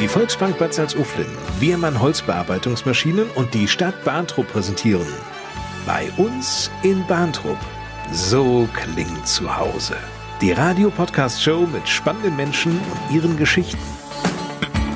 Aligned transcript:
Die 0.00 0.08
Volksbank 0.08 0.56
Bad 0.56 0.72
Salzuflen, 0.72 1.26
Wehrmann 1.58 2.00
Holzbearbeitungsmaschinen 2.00 3.28
und 3.34 3.52
die 3.52 3.68
Stadt 3.68 4.02
Bahntrupp 4.02 4.50
präsentieren. 4.50 5.06
Bei 5.84 6.10
uns 6.16 6.70
in 6.82 7.06
Bahntrupp. 7.06 7.58
So 8.10 8.66
klingt 8.72 9.28
zu 9.28 9.54
Hause. 9.54 9.96
Die 10.40 10.52
Radio-Podcast-Show 10.52 11.66
mit 11.70 11.86
spannenden 11.86 12.34
Menschen 12.34 12.72
und 12.72 13.14
ihren 13.14 13.36
Geschichten. 13.36 13.99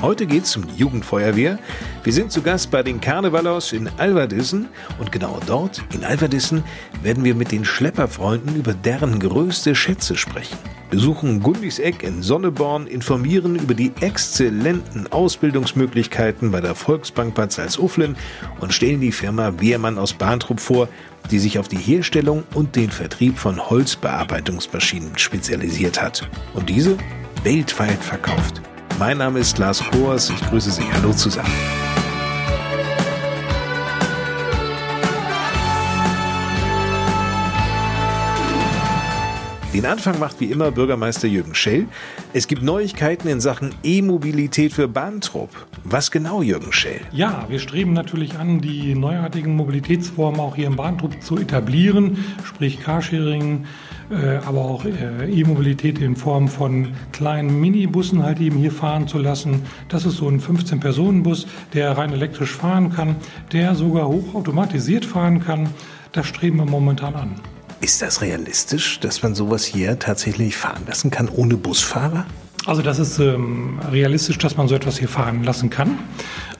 Heute 0.04 0.26
geht's 0.26 0.54
um 0.54 0.66
die 0.66 0.74
Jugendfeuerwehr. 0.74 1.58
Wir 2.02 2.12
sind 2.12 2.30
zu 2.30 2.42
Gast 2.42 2.70
bei 2.70 2.82
den 2.82 3.00
Karnevalos 3.00 3.72
in 3.72 3.88
Alverdissen 3.96 4.68
und 4.98 5.10
genau 5.10 5.40
dort, 5.46 5.82
in 5.94 6.04
Alverdissen, 6.04 6.62
werden 7.02 7.24
wir 7.24 7.34
mit 7.34 7.52
den 7.52 7.64
Schlepperfreunden 7.64 8.54
über 8.54 8.74
deren 8.74 9.18
größte 9.18 9.74
Schätze 9.74 10.18
sprechen. 10.18 10.58
Besuchen 10.90 11.40
Gundis 11.40 11.78
Eck 11.78 12.02
in 12.02 12.20
Sonneborn, 12.20 12.86
informieren 12.86 13.56
über 13.56 13.72
die 13.72 13.92
exzellenten 14.02 15.10
Ausbildungsmöglichkeiten 15.10 16.50
bei 16.50 16.60
der 16.60 16.74
Volksbank 16.74 17.34
Bad 17.34 17.52
Salzuflen 17.52 18.14
und 18.60 18.74
stellen 18.74 19.00
die 19.00 19.10
Firma 19.10 19.58
Wehrmann 19.58 19.96
aus 19.96 20.12
Bahntrupp 20.12 20.60
vor, 20.60 20.86
die 21.30 21.38
sich 21.38 21.58
auf 21.58 21.68
die 21.68 21.78
Herstellung 21.78 22.42
und 22.52 22.76
den 22.76 22.90
Vertrieb 22.90 23.38
von 23.38 23.70
Holzbearbeitungsmaschinen 23.70 25.16
spezialisiert 25.16 26.02
hat 26.02 26.28
und 26.52 26.68
diese 26.68 26.98
weltweit 27.42 28.04
verkauft. 28.04 28.60
Mein 28.98 29.18
Name 29.18 29.40
ist 29.40 29.58
Lars 29.58 29.82
Boas. 29.90 30.30
Ich 30.30 30.40
grüße 30.40 30.70
Sie. 30.70 30.84
Hallo 30.92 31.12
zusammen. 31.12 31.50
Den 39.74 39.86
Anfang 39.86 40.20
macht 40.20 40.38
wie 40.38 40.52
immer 40.52 40.70
Bürgermeister 40.70 41.26
Jürgen 41.26 41.56
Schell. 41.56 41.86
Es 42.32 42.46
gibt 42.46 42.62
Neuigkeiten 42.62 43.26
in 43.26 43.40
Sachen 43.40 43.74
E-Mobilität 43.82 44.72
für 44.72 44.86
Bahntrupp. 44.86 45.50
Was 45.82 46.12
genau, 46.12 46.42
Jürgen 46.42 46.72
Schell? 46.72 47.00
Ja, 47.10 47.46
wir 47.48 47.58
streben 47.58 47.92
natürlich 47.92 48.38
an, 48.38 48.60
die 48.60 48.94
neuartigen 48.94 49.56
Mobilitätsformen 49.56 50.38
auch 50.38 50.54
hier 50.54 50.68
im 50.68 50.76
Bahntrupp 50.76 51.20
zu 51.20 51.36
etablieren, 51.36 52.24
sprich 52.44 52.80
Carsharing, 52.80 53.66
aber 54.46 54.60
auch 54.60 54.84
äh, 54.84 55.30
E-Mobilität 55.30 55.98
in 55.98 56.16
Form 56.16 56.48
von 56.48 56.88
kleinen 57.12 57.60
Minibussen 57.60 58.22
halt 58.22 58.40
eben 58.40 58.58
hier 58.58 58.72
fahren 58.72 59.08
zu 59.08 59.18
lassen. 59.18 59.62
Das 59.88 60.04
ist 60.04 60.16
so 60.16 60.28
ein 60.28 60.40
15-Personen-Bus, 60.40 61.46
der 61.72 61.96
rein 61.96 62.12
elektrisch 62.12 62.52
fahren 62.52 62.92
kann, 62.92 63.16
der 63.52 63.74
sogar 63.74 64.08
hochautomatisiert 64.08 65.04
fahren 65.04 65.44
kann. 65.44 65.68
Das 66.12 66.26
streben 66.26 66.58
wir 66.58 66.66
momentan 66.66 67.14
an. 67.14 67.40
Ist 67.80 68.02
das 68.02 68.22
realistisch, 68.22 69.00
dass 69.00 69.22
man 69.22 69.34
sowas 69.34 69.64
hier 69.64 69.98
tatsächlich 69.98 70.56
fahren 70.56 70.84
lassen 70.86 71.10
kann 71.10 71.28
ohne 71.28 71.56
Busfahrer? 71.56 72.26
Also 72.66 72.80
das 72.80 72.98
ist 72.98 73.18
ähm, 73.18 73.78
realistisch, 73.90 74.38
dass 74.38 74.56
man 74.56 74.68
so 74.68 74.74
etwas 74.74 74.98
hier 74.98 75.08
fahren 75.08 75.44
lassen 75.44 75.68
kann. 75.68 75.98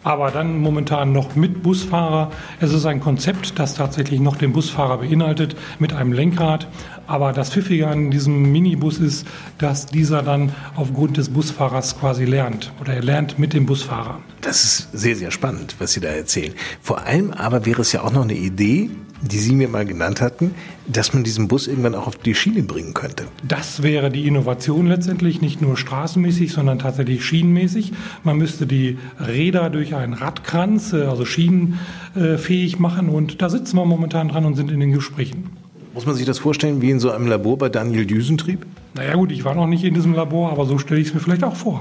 Aber 0.03 0.31
dann 0.31 0.59
momentan 0.59 1.13
noch 1.13 1.35
mit 1.35 1.63
Busfahrer. 1.63 2.31
Es 2.61 2.75
ist 2.75 2.85
ein 2.85 3.01
Konzept, 3.01 3.59
das 3.59 3.75
tatsächlich 3.75 4.21
noch 4.21 4.37
den 4.37 4.53
Busfahrer 4.53 4.99
beinhaltet 4.99 5.57
mit 5.79 5.95
einem 5.95 6.13
Lenkrad. 6.13 6.69
Aber 7.07 7.33
das 7.33 7.51
Pfiffige 7.51 7.89
an 7.89 8.11
diesem 8.11 8.53
Minibus 8.53 8.99
ist, 8.99 9.27
dass 9.57 9.87
dieser 9.87 10.23
dann 10.23 10.53
aufgrund 10.77 11.17
des 11.17 11.31
Busfahrers 11.31 11.99
quasi 11.99 12.27
lernt. 12.27 12.71
Oder 12.83 12.95
er 12.95 13.03
lernt 13.03 13.39
mit 13.39 13.55
dem 13.55 13.65
Busfahrer. 13.65 14.21
Das 14.43 14.63
ist 14.63 14.89
sehr, 14.93 15.17
sehr 15.17 15.31
spannend, 15.31 15.77
was 15.79 15.95
Sie 15.95 16.01
da 16.01 16.09
erzählen. 16.09 16.53
Vor 16.83 17.07
allem 17.07 17.31
aber 17.31 17.65
wäre 17.65 17.81
es 17.81 17.93
ja 17.93 18.03
auch 18.03 18.13
noch 18.13 18.25
eine 18.25 18.35
Idee, 18.35 18.91
die 19.31 19.39
Sie 19.39 19.55
mir 19.55 19.69
mal 19.69 19.85
genannt 19.85 20.21
hatten, 20.21 20.55
dass 20.87 21.15
man 21.15 21.25
diesen 21.25 21.49
Bus 21.49 21.67
irgendwann 21.67 21.95
auch 21.95 22.07
auf 22.07 22.17
die 22.17 22.35
Schiene 22.35 22.63
bringen 22.63 22.95
könnte. 22.95 23.25
Das 23.47 23.83
wäre 23.83 24.11
die 24.11 24.27
Innovation 24.27 24.87
letztendlich, 24.87 25.41
nicht 25.41 25.63
nur 25.63 25.77
straßenmäßig, 25.77 26.53
sondern 26.53 26.79
tatsächlich 26.79 27.25
schienenmäßig. 27.25 27.93
Man 28.23 28.37
müsste 28.37 28.67
die 28.67 28.99
Räder 29.19 29.71
durch 29.71 29.95
einen 29.95 30.15
Radkranz, 30.15 30.93
äh, 30.93 31.03
also 31.03 31.25
schienenfähig 31.25 32.79
machen 32.79 33.09
und 33.09 33.41
da 33.41 33.49
sitzen 33.49 33.77
wir 33.77 33.85
momentan 33.85 34.29
dran 34.29 34.45
und 34.45 34.57
sind 34.57 34.71
in 34.71 34.81
den 34.81 34.93
Gesprächen. 34.93 35.51
Muss 35.95 36.07
man 36.07 36.17
sich 36.17 36.27
das 36.27 36.41
vorstellen 36.41 36.83
wie 36.83 36.91
in 36.91 36.99
so 36.99 37.13
einem 37.13 37.29
Labor 37.29 37.57
bei 37.57 37.69
Daniel 37.69 38.05
Düsentrieb? 38.05 38.67
Naja 38.95 39.15
gut, 39.15 39.31
ich 39.31 39.45
war 39.45 39.55
noch 39.55 39.67
nicht 39.67 39.85
in 39.85 39.95
diesem 39.95 40.15
Labor, 40.15 40.51
aber 40.51 40.67
so 40.67 40.79
stelle 40.79 41.01
ich 41.01 41.09
es 41.09 41.15
mir 41.15 41.21
vielleicht 41.21 41.45
auch 41.45 41.57
vor. 41.57 41.81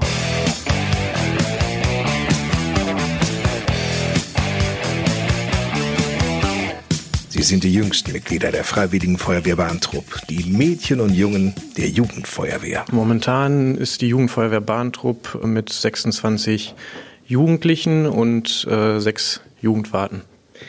Sie 7.44 7.50
sind 7.50 7.64
die 7.64 7.74
jüngsten 7.74 8.12
Mitglieder 8.12 8.50
der 8.50 8.64
Freiwilligen 8.64 9.18
Feuerwehr 9.18 9.56
Bahntrupp, 9.56 10.18
die 10.30 10.44
Mädchen 10.44 10.98
und 10.98 11.12
Jungen 11.12 11.52
der 11.76 11.90
Jugendfeuerwehr. 11.90 12.86
Momentan 12.90 13.74
ist 13.74 14.00
die 14.00 14.08
Jugendfeuerwehr 14.08 14.62
Bahntrupp 14.62 15.44
mit 15.44 15.70
26 15.70 16.74
Jugendlichen 17.26 18.06
und 18.06 18.66
äh, 18.66 18.98
sechs 18.98 19.42
Jugendwarten 19.60 20.22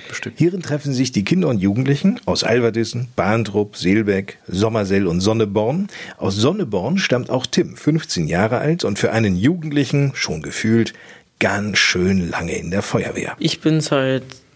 bestückt. 0.09 0.37
Hierin 0.37 0.63
treffen 0.63 0.91
sich 0.91 1.13
die 1.13 1.23
Kinder 1.23 1.47
und 1.47 1.59
Jugendlichen 1.59 2.19
aus 2.25 2.43
Alverdissen, 2.43 3.07
Bahntrupp, 3.15 3.77
Seelbeck, 3.77 4.39
Sommersell 4.45 5.07
und 5.07 5.21
Sonneborn. 5.21 5.87
Aus 6.17 6.35
Sonneborn 6.35 6.97
stammt 6.97 7.29
auch 7.29 7.45
Tim, 7.45 7.77
15 7.77 8.27
Jahre 8.27 8.57
alt 8.57 8.83
und 8.83 8.99
für 8.99 9.13
einen 9.13 9.37
Jugendlichen 9.37 10.11
schon 10.13 10.41
gefühlt 10.41 10.93
ganz 11.39 11.77
schön 11.77 12.29
lange 12.29 12.57
in 12.57 12.69
der 12.69 12.81
Feuerwehr. 12.81 13.37
Ich 13.39 13.61
bin 13.61 13.79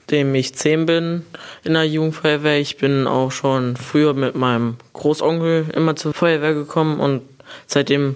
seitdem 0.10 0.34
ich 0.34 0.56
zehn 0.56 0.88
bin 0.88 1.24
in 1.64 1.74
der 1.74 1.86
Jugendfeuerwehr. 1.86 2.60
Ich 2.60 2.78
bin 2.78 3.06
auch 3.06 3.32
schon 3.32 3.78
früher 3.78 4.16
mit 4.16 4.34
meinem 4.34 4.78
Großonkel 4.94 5.68
immer 5.76 5.96
zur 5.96 6.16
Feuerwehr 6.16 6.56
gekommen 6.56 7.00
und 7.00 7.22
seitdem 7.68 8.16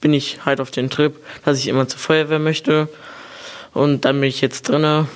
bin 0.00 0.12
ich 0.12 0.44
halt 0.44 0.60
auf 0.60 0.72
den 0.72 0.90
Trip, 0.90 1.14
dass 1.44 1.58
ich 1.58 1.68
immer 1.68 1.86
zur 1.86 2.00
Feuerwehr 2.00 2.40
möchte. 2.40 2.88
Und 3.72 4.04
dann 4.04 4.20
bin 4.20 4.28
ich 4.28 4.40
jetzt 4.40 4.68
drinne 4.68 5.06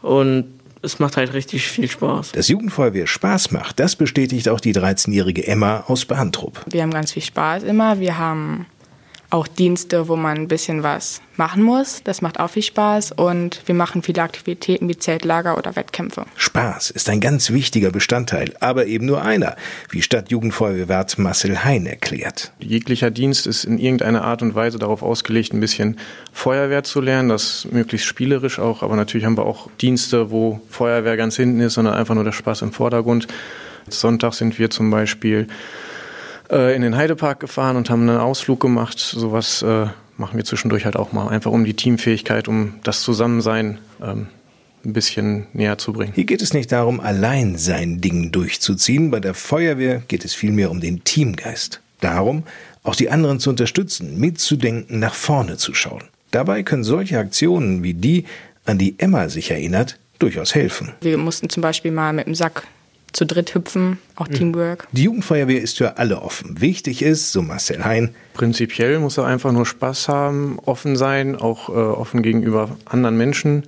und 0.00 0.46
es 0.80 0.98
macht 0.98 1.18
halt 1.18 1.34
richtig 1.34 1.68
viel 1.68 1.90
Spaß. 1.90 2.32
Dass 2.32 2.48
Jugendfeuerwehr 2.48 3.06
Spaß 3.06 3.50
macht, 3.50 3.80
das 3.80 3.96
bestätigt 3.96 4.48
auch 4.48 4.60
die 4.60 4.74
13-jährige 4.74 5.46
Emma 5.46 5.84
aus 5.88 6.06
Bahntrupp. 6.06 6.64
Wir 6.70 6.82
haben 6.82 6.90
ganz 6.90 7.12
viel 7.12 7.22
Spaß 7.22 7.64
immer. 7.64 8.00
Wir 8.00 8.16
haben 8.16 8.64
auch 9.32 9.46
Dienste, 9.46 10.08
wo 10.08 10.16
man 10.16 10.36
ein 10.36 10.48
bisschen 10.48 10.82
was 10.82 11.22
machen 11.36 11.62
muss. 11.62 12.02
Das 12.04 12.20
macht 12.20 12.38
auch 12.38 12.50
viel 12.50 12.62
Spaß 12.62 13.12
und 13.12 13.62
wir 13.66 13.74
machen 13.74 14.02
viele 14.02 14.22
Aktivitäten 14.22 14.88
wie 14.88 14.96
Zeltlager 14.96 15.56
oder 15.56 15.74
Wettkämpfe. 15.74 16.26
Spaß 16.36 16.90
ist 16.90 17.08
ein 17.08 17.20
ganz 17.20 17.50
wichtiger 17.50 17.90
Bestandteil, 17.90 18.52
aber 18.60 18.86
eben 18.86 19.06
nur 19.06 19.22
einer, 19.22 19.56
wie 19.90 20.02
Stadtjugendfeuerwehrwart 20.02 21.18
Marcel 21.18 21.64
Hein 21.64 21.86
erklärt. 21.86 22.52
Jeglicher 22.58 23.10
Dienst 23.10 23.46
ist 23.46 23.64
in 23.64 23.78
irgendeiner 23.78 24.22
Art 24.22 24.42
und 24.42 24.54
Weise 24.54 24.78
darauf 24.78 25.02
ausgelegt, 25.02 25.54
ein 25.54 25.60
bisschen 25.60 25.98
Feuerwehr 26.32 26.84
zu 26.84 27.00
lernen, 27.00 27.30
das 27.30 27.66
möglichst 27.70 28.06
spielerisch 28.06 28.58
auch, 28.58 28.82
aber 28.82 28.96
natürlich 28.96 29.24
haben 29.24 29.38
wir 29.38 29.46
auch 29.46 29.70
Dienste, 29.80 30.30
wo 30.30 30.60
Feuerwehr 30.68 31.16
ganz 31.16 31.36
hinten 31.36 31.60
ist, 31.60 31.74
sondern 31.74 31.94
einfach 31.94 32.14
nur 32.14 32.24
der 32.24 32.32
Spaß 32.32 32.62
im 32.62 32.72
Vordergrund. 32.72 33.28
Sonntag 33.88 34.34
sind 34.34 34.58
wir 34.58 34.70
zum 34.70 34.90
Beispiel 34.90 35.48
äh, 36.52 36.76
in 36.76 36.82
den 36.82 36.96
Heidepark 36.96 37.40
gefahren 37.40 37.76
und 37.76 37.90
haben 37.90 38.08
einen 38.08 38.18
Ausflug 38.18 38.60
gemacht. 38.60 38.98
Sowas 38.98 39.62
äh, 39.62 39.86
machen 40.16 40.36
wir 40.36 40.44
zwischendurch 40.44 40.84
halt 40.84 40.96
auch 40.96 41.12
mal, 41.12 41.28
einfach 41.28 41.50
um 41.50 41.64
die 41.64 41.74
Teamfähigkeit, 41.74 42.46
um 42.46 42.74
das 42.84 43.00
Zusammensein 43.00 43.78
ähm, 44.02 44.28
ein 44.84 44.92
bisschen 44.92 45.46
näher 45.52 45.78
zu 45.78 45.92
bringen. 45.92 46.12
Hier 46.14 46.24
geht 46.24 46.42
es 46.42 46.54
nicht 46.54 46.70
darum, 46.72 47.00
allein 47.00 47.56
sein 47.56 48.00
Ding 48.00 48.32
durchzuziehen. 48.32 49.10
Bei 49.10 49.20
der 49.20 49.34
Feuerwehr 49.34 50.02
geht 50.08 50.24
es 50.24 50.34
vielmehr 50.34 50.70
um 50.70 50.80
den 50.80 51.04
Teamgeist. 51.04 51.80
Darum, 52.00 52.42
auch 52.82 52.96
die 52.96 53.10
anderen 53.10 53.38
zu 53.38 53.50
unterstützen, 53.50 54.18
mitzudenken, 54.18 54.98
nach 54.98 55.14
vorne 55.14 55.56
zu 55.56 55.72
schauen. 55.72 56.02
Dabei 56.32 56.62
können 56.62 56.82
solche 56.82 57.18
Aktionen 57.18 57.82
wie 57.82 57.94
die, 57.94 58.24
an 58.64 58.78
die 58.78 58.98
Emma 58.98 59.28
sich 59.28 59.50
erinnert, 59.50 59.98
durchaus 60.18 60.54
helfen. 60.54 60.92
Wir 61.00 61.18
mussten 61.18 61.48
zum 61.48 61.62
Beispiel 61.62 61.92
mal 61.92 62.12
mit 62.12 62.26
dem 62.26 62.34
Sack 62.34 62.64
zu 63.12 63.26
dritt 63.26 63.54
hüpfen, 63.54 63.98
auch 64.16 64.28
mhm. 64.28 64.34
Teamwork. 64.34 64.88
Die 64.92 65.04
Jugendfeuerwehr 65.04 65.60
ist 65.60 65.78
für 65.78 65.98
alle 65.98 66.22
offen. 66.22 66.60
Wichtig 66.60 67.02
ist, 67.02 67.32
so 67.32 67.42
Marcel 67.42 67.84
Hein. 67.84 68.14
Prinzipiell 68.34 68.98
muss 68.98 69.18
er 69.18 69.26
einfach 69.26 69.52
nur 69.52 69.66
Spaß 69.66 70.08
haben, 70.08 70.58
offen 70.64 70.96
sein, 70.96 71.36
auch 71.36 71.68
äh, 71.68 71.72
offen 71.72 72.22
gegenüber 72.22 72.76
anderen 72.86 73.16
Menschen 73.16 73.64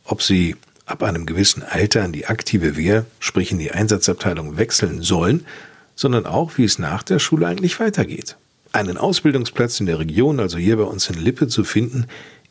ob 0.04 0.20
sie 0.20 0.56
ab 0.84 1.04
einem 1.04 1.24
gewissen 1.24 1.62
Alter 1.62 2.02
an 2.02 2.10
die 2.10 2.26
aktive 2.26 2.76
Wehr, 2.76 3.06
sprich 3.20 3.52
in 3.52 3.60
die 3.60 3.70
Einsatzabteilung 3.70 4.58
wechseln 4.58 5.02
sollen, 5.02 5.46
sondern 5.94 6.26
auch, 6.26 6.58
wie 6.58 6.64
es 6.64 6.80
nach 6.80 7.04
der 7.04 7.20
Schule 7.20 7.46
eigentlich 7.46 7.78
weitergeht. 7.78 8.36
Einen 8.72 8.98
Ausbildungsplatz 8.98 9.78
in 9.78 9.86
der 9.86 10.00
Region, 10.00 10.40
also 10.40 10.58
hier 10.58 10.76
bei 10.76 10.82
uns 10.82 11.08
in 11.08 11.20
Lippe 11.20 11.46
zu 11.46 11.62
finden, 11.62 12.08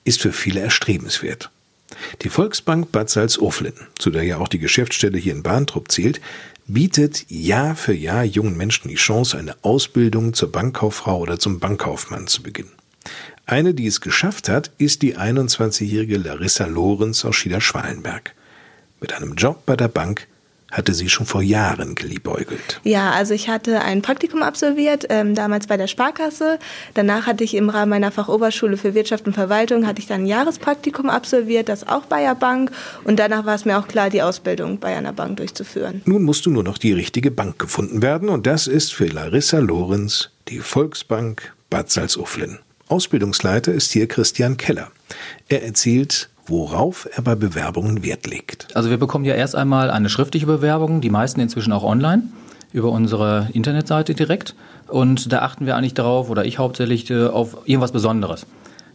ist 0.09 0.21
für 0.21 0.33
viele 0.33 0.59
erstrebenswert. 0.59 1.51
Die 2.23 2.29
Volksbank 2.29 2.91
Bad 2.91 3.11
Salzuflen, 3.11 3.73
zu 3.97 4.09
der 4.09 4.23
ja 4.23 4.37
auch 4.37 4.47
die 4.47 4.57
Geschäftsstelle 4.57 5.19
hier 5.19 5.33
in 5.33 5.43
Bahntrupp 5.43 5.91
zählt, 5.91 6.19
bietet 6.65 7.29
Jahr 7.29 7.75
für 7.75 7.93
Jahr 7.93 8.23
jungen 8.23 8.57
Menschen 8.57 8.89
die 8.89 8.95
Chance, 8.95 9.37
eine 9.37 9.55
Ausbildung 9.61 10.33
zur 10.33 10.51
Bankkauffrau 10.51 11.19
oder 11.19 11.37
zum 11.37 11.59
Bankkaufmann 11.59 12.25
zu 12.25 12.41
beginnen. 12.41 12.71
Eine, 13.45 13.75
die 13.75 13.85
es 13.85 14.01
geschafft 14.01 14.49
hat, 14.49 14.71
ist 14.79 15.03
die 15.03 15.15
21-jährige 15.15 16.17
Larissa 16.17 16.65
Lorenz 16.65 17.23
aus 17.23 17.35
Schieder-Schwalenberg. 17.35 18.33
Mit 19.01 19.13
einem 19.13 19.35
Job 19.35 19.63
bei 19.65 19.75
der 19.75 19.87
Bank 19.87 20.27
hatte 20.71 20.93
sie 20.93 21.09
schon 21.09 21.25
vor 21.25 21.41
Jahren 21.41 21.95
geliebäugelt. 21.95 22.79
Ja, 22.83 23.11
also 23.11 23.33
ich 23.33 23.49
hatte 23.49 23.81
ein 23.81 24.01
Praktikum 24.01 24.43
absolviert, 24.43 25.05
ähm, 25.09 25.35
damals 25.35 25.67
bei 25.67 25.77
der 25.77 25.87
Sparkasse. 25.87 26.59
Danach 26.93 27.27
hatte 27.27 27.43
ich 27.43 27.55
im 27.55 27.69
Rahmen 27.69 27.89
meiner 27.89 28.11
Fachoberschule 28.11 28.77
für 28.77 28.93
Wirtschaft 28.93 29.27
und 29.27 29.33
Verwaltung 29.33 29.87
hatte 29.87 29.99
ich 29.99 30.07
dann 30.07 30.21
ein 30.21 30.27
Jahrespraktikum 30.27 31.09
absolviert, 31.09 31.69
das 31.69 31.87
auch 31.87 32.05
bei 32.05 32.21
der 32.21 32.35
Bank. 32.35 32.71
Und 33.03 33.19
danach 33.19 33.45
war 33.45 33.55
es 33.55 33.65
mir 33.65 33.77
auch 33.79 33.87
klar, 33.87 34.09
die 34.09 34.21
Ausbildung 34.21 34.79
bei 34.79 34.95
einer 34.95 35.13
Bank 35.13 35.37
durchzuführen. 35.37 36.01
Nun 36.05 36.23
musst 36.23 36.45
du 36.45 36.51
nur 36.51 36.63
noch 36.63 36.77
die 36.77 36.93
richtige 36.93 37.31
Bank 37.31 37.59
gefunden 37.59 38.01
werden 38.01 38.29
und 38.29 38.45
das 38.45 38.67
ist 38.67 38.93
für 38.93 39.07
Larissa 39.07 39.59
Lorenz 39.59 40.29
die 40.47 40.59
Volksbank 40.59 41.53
Bad 41.69 41.91
Salzuflen. 41.91 42.59
Ausbildungsleiter 42.87 43.71
ist 43.71 43.91
hier 43.91 44.07
Christian 44.07 44.57
Keller. 44.57 44.91
Er 45.47 45.63
erzählt, 45.63 46.29
worauf 46.49 47.07
er 47.11 47.21
bei 47.21 47.35
Bewerbungen 47.35 48.03
Wert 48.03 48.27
legt. 48.27 48.75
Also 48.75 48.89
wir 48.89 48.97
bekommen 48.97 49.25
ja 49.25 49.35
erst 49.35 49.55
einmal 49.55 49.89
eine 49.89 50.09
schriftliche 50.09 50.45
Bewerbung, 50.45 51.01
die 51.01 51.09
meisten 51.09 51.39
inzwischen 51.39 51.73
auch 51.73 51.83
online 51.83 52.23
über 52.71 52.91
unsere 52.91 53.49
Internetseite 53.53 54.13
direkt. 54.13 54.55
Und 54.87 55.31
da 55.31 55.39
achten 55.39 55.65
wir 55.65 55.75
eigentlich 55.75 55.93
darauf, 55.93 56.29
oder 56.29 56.45
ich 56.45 56.57
hauptsächlich, 56.57 57.09
äh, 57.09 57.27
auf 57.27 57.57
irgendwas 57.65 57.91
Besonderes. 57.91 58.45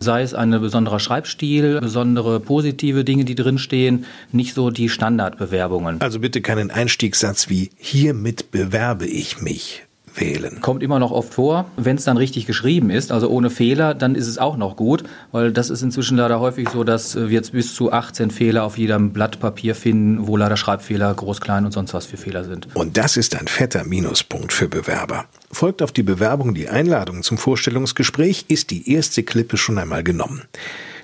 Sei 0.00 0.22
es 0.22 0.34
ein 0.34 0.50
besonderer 0.50 1.00
Schreibstil, 1.00 1.80
besondere 1.80 2.40
positive 2.40 3.04
Dinge, 3.04 3.24
die 3.24 3.34
drinstehen, 3.34 4.04
nicht 4.32 4.54
so 4.54 4.70
die 4.70 4.88
Standardbewerbungen. 4.88 6.00
Also 6.00 6.20
bitte 6.20 6.40
keinen 6.40 6.70
Einstiegssatz 6.70 7.48
wie 7.48 7.70
hiermit 7.78 8.50
bewerbe 8.50 9.06
ich 9.06 9.40
mich 9.40 9.84
wählen. 10.14 10.61
Kommt 10.61 10.82
immer 10.82 10.99
noch 10.99 11.11
oft 11.11 11.34
vor. 11.34 11.66
Wenn 11.76 11.96
es 11.96 12.05
dann 12.05 12.16
richtig 12.16 12.46
geschrieben 12.46 12.90
ist, 12.90 13.12
also 13.12 13.28
ohne 13.28 13.50
Fehler, 13.50 13.94
dann 13.94 14.14
ist 14.14 14.26
es 14.26 14.38
auch 14.38 14.56
noch 14.56 14.76
gut, 14.76 15.05
weil 15.32 15.52
das 15.52 15.70
ist 15.70 15.82
inzwischen 15.82 16.16
leider 16.16 16.40
häufig 16.40 16.69
so, 16.69 16.84
dass 16.84 17.16
wir 17.16 17.28
jetzt 17.28 17.52
bis 17.52 17.75
zu 17.75 17.93
18 17.93 18.31
Fehler 18.31 18.64
auf 18.64 18.78
jedem 18.78 19.12
Blatt 19.12 19.40
Papier 19.40 19.75
finden, 19.75 20.26
wo 20.26 20.37
leider 20.37 20.56
Schreibfehler, 20.56 21.12
groß, 21.14 21.40
klein 21.40 21.64
und 21.64 21.72
sonst 21.72 21.94
was 21.94 22.06
für 22.06 22.16
Fehler 22.16 22.44
sind. 22.44 22.69
Und 22.75 22.96
das 22.96 23.16
ist 23.16 23.38
ein 23.38 23.49
fetter 23.49 23.84
Minuspunkt 23.84 24.52
für 24.52 24.69
Bewerber. 24.69 25.26
Folgt 25.50 25.82
auf 25.82 25.93
die 25.93 26.02
Bewerbung 26.02 26.55
die 26.55 26.69
Einladung 26.69 27.22
zum 27.22 27.38
Vorstellungsgespräch, 27.38 28.46
ist 28.49 28.70
die 28.70 28.93
erste 28.93 29.22
Klippe 29.22 29.56
schon 29.56 29.78
einmal 29.78 30.02
genommen. 30.02 30.43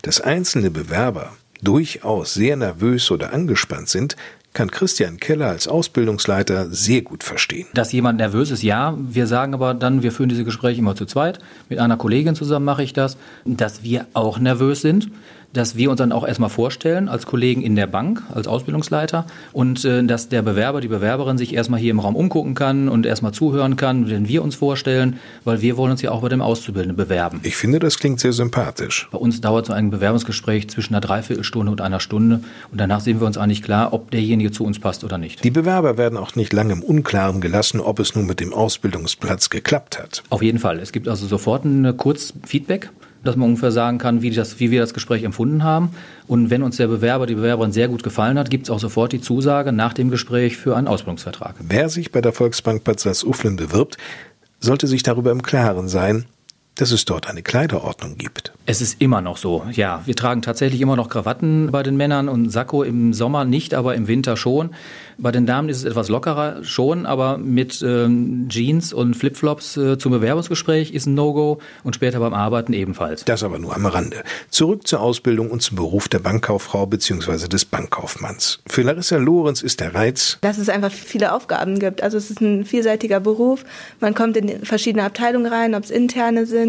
Dass 0.03 0.21
einzelne 0.21 0.71
Bewerber 0.71 1.33
durchaus 1.62 2.35
sehr 2.35 2.57
nervös 2.57 3.11
oder 3.11 3.33
angespannt 3.33 3.89
sind, 3.89 4.17
kann 4.52 4.70
Christian 4.70 5.19
Keller 5.19 5.49
als 5.49 5.69
Ausbildungsleiter 5.69 6.70
sehr 6.70 7.02
gut 7.02 7.23
verstehen. 7.23 7.67
Dass 7.75 7.93
jemand 7.93 8.19
nervös 8.19 8.50
ist, 8.50 8.62
ja. 8.62 8.97
Wir 8.99 9.26
sagen 9.26 9.55
aber 9.55 9.75
dann, 9.75 10.02
wir 10.02 10.12
führen 10.12 10.29
diese 10.29 10.44
Gespräche 10.44 10.81
immer 10.81 10.97
zu 10.97 11.06
zweit. 11.06 11.38
Mit 11.69 11.79
einer 11.79 11.97
Kollegin 11.97 12.35
zusammen 12.35 12.64
mache 12.64 12.82
ich 12.82 12.93
das. 12.93 13.17
Dass 13.44 13.82
wir 13.82 14.06
auch 14.12 14.38
nervös 14.38 14.81
sind 14.81 15.11
dass 15.52 15.76
wir 15.76 15.91
uns 15.91 15.99
dann 15.99 16.12
auch 16.12 16.26
erstmal 16.26 16.50
vorstellen 16.50 17.08
als 17.08 17.26
Kollegen 17.26 17.62
in 17.62 17.76
der 17.76 17.87
Bank, 17.87 18.23
als 18.32 18.47
Ausbildungsleiter 18.47 19.26
und 19.52 19.85
äh, 19.85 20.05
dass 20.05 20.29
der 20.29 20.43
Bewerber, 20.43 20.81
die 20.81 20.88
Bewerberin 20.88 21.38
sich 21.38 21.55
erstmal 21.55 21.81
hier 21.81 21.91
im 21.91 21.99
Raum 21.99 22.17
umgucken 22.17 22.55
kann 22.55 22.88
und 22.88 23.06
erstmal 23.06 23.32
zuhören 23.32 23.76
kann, 23.76 24.08
wenn 24.11 24.29
wir 24.29 24.43
uns 24.43 24.55
vorstellen, 24.55 25.19
weil 25.44 25.61
wir 25.61 25.76
wollen 25.76 25.93
uns 25.93 26.02
ja 26.02 26.11
auch 26.11 26.23
bei 26.23 26.29
dem 26.29 26.43
Auszubildenden 26.43 26.97
bewerben. 26.97 27.41
Ich 27.43 27.56
finde, 27.56 27.79
das 27.79 27.99
klingt 27.99 28.20
sehr 28.20 28.32
sympathisch. 28.32 29.08
Bei 29.11 29.19
uns 29.19 29.41
dauert 29.41 29.67
so 29.67 29.73
ein 29.73 29.91
Bewerbungsgespräch 29.91 30.69
zwischen 30.70 30.94
einer 30.94 31.00
Dreiviertelstunde 31.00 31.73
und 31.73 31.81
einer 31.81 32.00
Stunde 32.00 32.41
und 32.70 32.81
danach 32.81 33.00
sehen 33.00 33.20
wir 33.20 33.26
uns 33.26 33.38
eigentlich 33.38 33.62
klar, 33.62 33.93
ob 33.93 34.11
derjenige 34.11 34.52
zu 34.52 34.64
uns 34.64 34.79
passt 34.79 35.05
oder 35.05 35.19
nicht. 35.19 35.43
Die 35.43 35.50
Bewerber 35.50 35.99
werden 35.99 36.17
auch 36.17 36.37
nicht 36.37 36.52
lange 36.52 36.73
im 36.73 36.82
Unklaren 36.82 37.41
gelassen, 37.41 37.81
ob 37.81 37.99
es 37.99 38.14
nun 38.14 38.26
mit 38.26 38.41
dem 38.41 38.52
Ausbildungsplatz 38.52 39.50
geklappt 39.50 39.99
hat. 39.99 40.23
Auf 40.31 40.43
jeden 40.43 40.58
Fall. 40.58 40.79
Es 40.79 40.93
gibt 40.93 41.08
also 41.08 41.26
sofort 41.26 41.64
ein 41.64 41.97
Kurzfeedback 41.97 42.91
dass 43.25 43.37
man 43.37 43.49
ungefähr 43.49 43.73
sagen 43.73 43.99
kann, 43.99 44.23
wie, 44.23 44.31
das, 44.31 44.61
wie 44.61 44.71
wir 44.71 44.81
das 44.81 44.95
Gespräch 44.95 45.23
empfunden 45.23 45.63
haben. 45.63 45.91
Und 46.27 46.51
wenn 46.51 46.63
uns 46.63 46.77
der 46.77 46.87
Bewerber, 46.87 47.27
die 47.27 47.35
Bewerberin 47.35 47.73
sehr 47.73 47.89
gut 47.89 48.03
gefallen 48.03 48.39
hat, 48.39 48.51
gibt 48.51 48.65
es 48.67 48.71
auch 48.71 48.81
sofort 48.81 49.13
die 49.13 49.21
Zusage 49.21 49.73
nach 49.73 49.93
dem 49.93 50.11
Gespräch 50.11 50.57
für 50.57 50.77
einen 50.77 50.89
Ausbildungsvertrag. 50.89 51.57
Wer 51.61 51.89
sich 51.89 52.13
bei 52.13 52.21
der 52.21 52.33
Volksbank 52.33 52.85
Bad 52.85 53.01
Salzuflen 53.01 53.57
bewirbt, 53.57 53.97
sollte 54.61 54.87
sich 54.87 55.03
darüber 55.03 55.31
im 55.31 55.43
Klaren 55.43 55.89
sein, 55.89 56.27
dass 56.77 56.93
es 56.93 57.05
dort 57.05 57.29
eine 57.29 57.43
Kleiderordnung 57.43 58.17
gibt. 58.17 58.53
Es 58.65 58.81
ist 58.81 59.01
immer 59.01 59.21
noch 59.21 59.37
so, 59.37 59.65
ja. 59.73 60.03
Wir 60.07 60.17
tragen 60.17 60.43
tatsächlich 60.43 60.81
immer 60.81 60.97
noch 60.97 61.09
Krawatten 61.09 61.71
bei 61.71 61.83
den 61.83 61.97
Männern 61.97 62.29
und 62.29 62.51
Sakko 62.51 62.83
im 62.83 63.13
Sommer 63.13 63.45
nicht, 63.45 63.75
aber 63.75 63.95
im 63.95 64.07
Winter 64.07 64.37
schon. 64.37 64.71
Bei 65.19 65.33
den 65.33 65.45
Damen 65.45 65.69
ist 65.69 65.79
es 65.79 65.85
etwas 65.85 66.09
lockerer 66.09 66.65
schon, 66.65 67.05
aber 67.05 67.37
mit 67.37 67.83
ähm, 67.83 68.47
Jeans 68.49 68.93
und 68.93 69.15
Flipflops 69.15 69.77
äh, 69.77 69.99
zum 69.99 70.13
Bewerbungsgespräch 70.13 70.93
ist 70.93 71.07
ein 71.07 71.15
No-Go 71.15 71.59
und 71.85 71.95
später 71.95 72.21
beim 72.21 72.33
Arbeiten 72.33 72.73
ebenfalls. 72.73 73.25
Das 73.25 73.43
aber 73.43 73.59
nur 73.59 73.75
am 73.75 73.85
Rande. 73.85 74.23
Zurück 74.49 74.87
zur 74.87 75.01
Ausbildung 75.01 75.51
und 75.51 75.61
zum 75.61 75.77
Beruf 75.77 76.09
der 76.09 76.21
Bankkauffrau 76.21 76.87
bzw. 76.87 77.49
des 77.49 77.67
Bankkaufmanns. 77.67 78.61
Für 78.67 78.83
Larissa 78.83 79.17
Lorenz 79.17 79.61
ist 79.63 79.81
der 79.81 79.95
Reiz, 79.95 80.39
dass 80.41 80.57
es 80.57 80.69
einfach 80.71 80.91
viele 80.91 81.35
Aufgaben 81.35 81.79
gibt. 81.79 82.03
Also 82.03 82.17
es 82.17 82.31
ist 82.31 82.41
ein 82.41 82.65
vielseitiger 82.65 83.21
Beruf. 83.21 83.65
Man 84.00 84.15
kommt 84.15 84.37
in 84.37 84.65
verschiedene 84.65 85.05
Abteilungen 85.05 85.53
rein, 85.53 85.75
ob 85.75 85.85
es 85.85 85.91
interne 85.91 86.47
sind. 86.47 86.60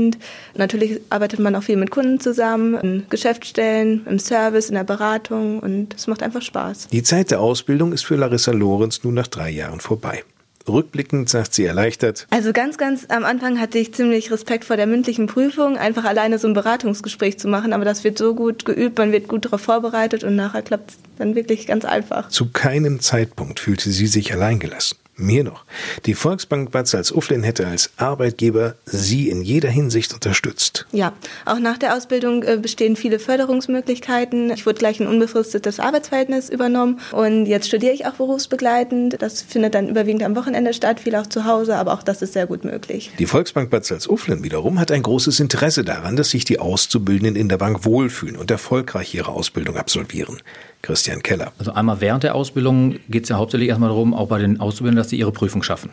Natürlich 0.56 1.00
arbeitet 1.10 1.40
man 1.40 1.56
auch 1.56 1.64
viel 1.64 1.78
mit 1.78 1.92
Kunden 1.92 2.20
zusammen, 2.20 2.76
in 2.76 3.04
Geschäftsstellen, 3.10 4.06
im 4.08 4.20
Service, 4.20 4.70
in 4.70 4.76
der 4.76 4.84
Beratung 4.84 5.60
und 5.60 5.96
es 5.96 6.08
macht 6.08 6.22
einfach 6.22 6.42
Spaß. 6.42 6.90
Die 6.92 7.04
Zeit 7.04 7.32
der 7.32 7.40
Ausbildung 7.40 7.94
ist 7.94 8.04
für 8.04 8.16
Larissa 8.16 8.42
Larissa 8.42 8.54
Lorenz 8.54 9.04
nun 9.04 9.14
nach 9.14 9.28
drei 9.28 9.50
Jahren 9.50 9.80
vorbei. 9.80 10.24
Rückblickend 10.68 11.28
sagt 11.28 11.54
sie 11.54 11.66
erleichtert. 11.66 12.28
Also 12.30 12.54
ganz, 12.54 12.78
ganz 12.78 13.06
am 13.10 13.26
Anfang 13.26 13.60
hatte 13.60 13.78
ich 13.78 13.94
ziemlich 13.94 14.32
Respekt 14.32 14.66
vor 14.66 14.78
der 14.78 14.88
mündlichen 14.88 15.28
Prüfung, 15.28 15.78
einfach 15.78 16.06
alleine 16.06 16.40
so 16.40 16.48
ein 16.48 16.54
Beratungsgespräch 16.54 17.38
zu 17.38 17.48
machen. 17.48 17.74
Aber 17.74 17.84
das 17.84 18.04
wird 18.04 18.18
so 18.18 18.34
gut 18.34 18.64
geübt, 18.66 18.98
man 18.98 19.12
wird 19.12 19.28
gut 19.28 19.46
darauf 19.46 19.62
vorbereitet 19.62 20.24
und 20.24 20.36
nachher 20.36 20.62
klappt 20.62 20.92
es 20.92 20.98
dann 21.18 21.36
wirklich 21.36 21.68
ganz 21.68 21.84
einfach. 21.84 22.30
Zu 22.30 22.52
keinem 22.52 23.00
Zeitpunkt 23.00 23.60
fühlte 23.60 23.90
sie 23.90 24.08
sich 24.08 24.34
alleingelassen. 24.34 24.98
Mehr 25.18 25.44
noch, 25.44 25.66
die 26.06 26.16
Volksbank 26.16 26.72
Bad 26.72 26.88
Salzuflen 26.88 27.44
hätte 27.44 27.68
als 27.68 27.92
Arbeitgeber 27.98 28.76
sie 28.86 29.30
in 29.30 29.42
jeder 29.42 29.70
Hinsicht 29.70 30.14
unterstützt. 30.14 30.88
Ja, 30.92 31.14
auch 31.46 31.60
nach 31.60 31.78
der 31.78 31.96
Ausbildung 31.96 32.44
äh, 32.44 32.58
bestehen 32.58 32.96
viele 32.96 33.20
Förderungsmöglichkeiten. 33.20 34.52
Ich 34.52 34.66
wurde 34.66 34.80
gleich 34.80 35.00
ein 35.00 35.08
unbefristetes 35.08 35.80
Arbeitsverhältnis 35.80 36.50
übernommen 36.50 37.00
und 37.12 37.46
jetzt 37.46 37.68
studiere 37.68 37.94
ich 37.94 38.06
auch 38.06 38.14
berufsbegleitend. 38.14 39.22
Das 39.22 39.42
findet 39.42 39.76
dann 39.76 39.90
überwiegend 39.90 40.24
am 40.24 40.36
Wochenende 40.36 40.74
statt, 40.74 41.02
viel 41.02 41.16
auch 41.16 41.28
zu 41.28 41.46
Hause, 41.46 41.76
aber 41.76 41.94
auch 41.94 42.04
das 42.04 42.22
ist 42.22 42.34
sehr 42.34 42.48
gut 42.48 42.64
möglich. 42.64 43.12
Die 43.20 43.26
Volksbank 43.26 43.70
Bad 43.70 43.86
Salzuflen 43.86 44.44
wiederum 44.44 44.80
hat 44.80 44.92
ein 44.92 45.04
großes 45.04 45.40
Interesse 45.40 45.84
daran, 45.84 46.16
dass 46.16 46.30
sich 46.30 46.46
die 46.46 46.60
Auszubildenden 46.60 47.36
in 47.36 47.50
der 47.50 47.58
Bank 47.58 47.86
wohlfühlen 47.86 48.38
und 48.38 48.50
erfolgreich 48.50 49.14
ihre 49.14 49.32
Ausbildung 49.32 49.78
absolvieren. 49.78 50.42
Christian 50.82 51.22
Keller. 51.22 51.52
Also 51.60 51.74
einmal 51.74 52.02
während 52.02 52.24
der 52.24 52.36
Ausbildung 52.36 52.96
geht 53.10 53.24
es 53.24 53.30
ja 53.30 53.38
hauptsächlich 53.38 53.70
erstmal 53.70 53.90
darum, 53.90 54.14
auch 54.14 54.28
bei 54.28 54.40
den 54.40 54.60
Auszubildenden, 54.60 55.04
dass 55.04 55.10
sie 55.10 55.18
ihre 55.18 55.32
Prüfung 55.32 55.64
schaffen. 55.64 55.92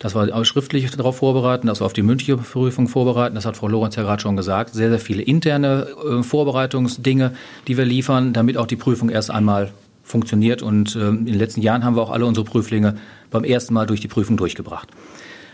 Das 0.00 0.14
war 0.14 0.44
schriftlich 0.46 0.90
darauf 0.90 1.18
vorbereiten, 1.18 1.66
das 1.66 1.80
war 1.80 1.86
auf 1.86 1.92
die 1.92 2.02
mündliche 2.02 2.38
Prüfung 2.38 2.88
vorbereiten. 2.88 3.34
Das 3.34 3.44
hat 3.44 3.58
Frau 3.58 3.68
Lorenz 3.68 3.96
ja 3.96 4.02
gerade 4.02 4.22
schon 4.22 4.34
gesagt. 4.34 4.72
Sehr, 4.72 4.88
sehr 4.88 4.98
viele 4.98 5.22
interne 5.22 5.88
äh, 6.10 6.22
Vorbereitungsdinge, 6.22 7.32
die 7.68 7.76
wir 7.76 7.84
liefern, 7.84 8.32
damit 8.32 8.56
auch 8.56 8.66
die 8.66 8.76
Prüfung 8.76 9.10
erst 9.10 9.30
einmal 9.30 9.70
funktioniert. 10.02 10.62
Und 10.62 10.96
äh, 10.96 11.08
in 11.08 11.26
den 11.26 11.34
letzten 11.34 11.60
Jahren 11.60 11.84
haben 11.84 11.96
wir 11.96 12.02
auch 12.02 12.10
alle 12.10 12.24
unsere 12.24 12.46
Prüflinge 12.46 12.96
beim 13.30 13.44
ersten 13.44 13.74
Mal 13.74 13.86
durch 13.86 14.00
die 14.00 14.08
Prüfung 14.08 14.38
durchgebracht. 14.38 14.88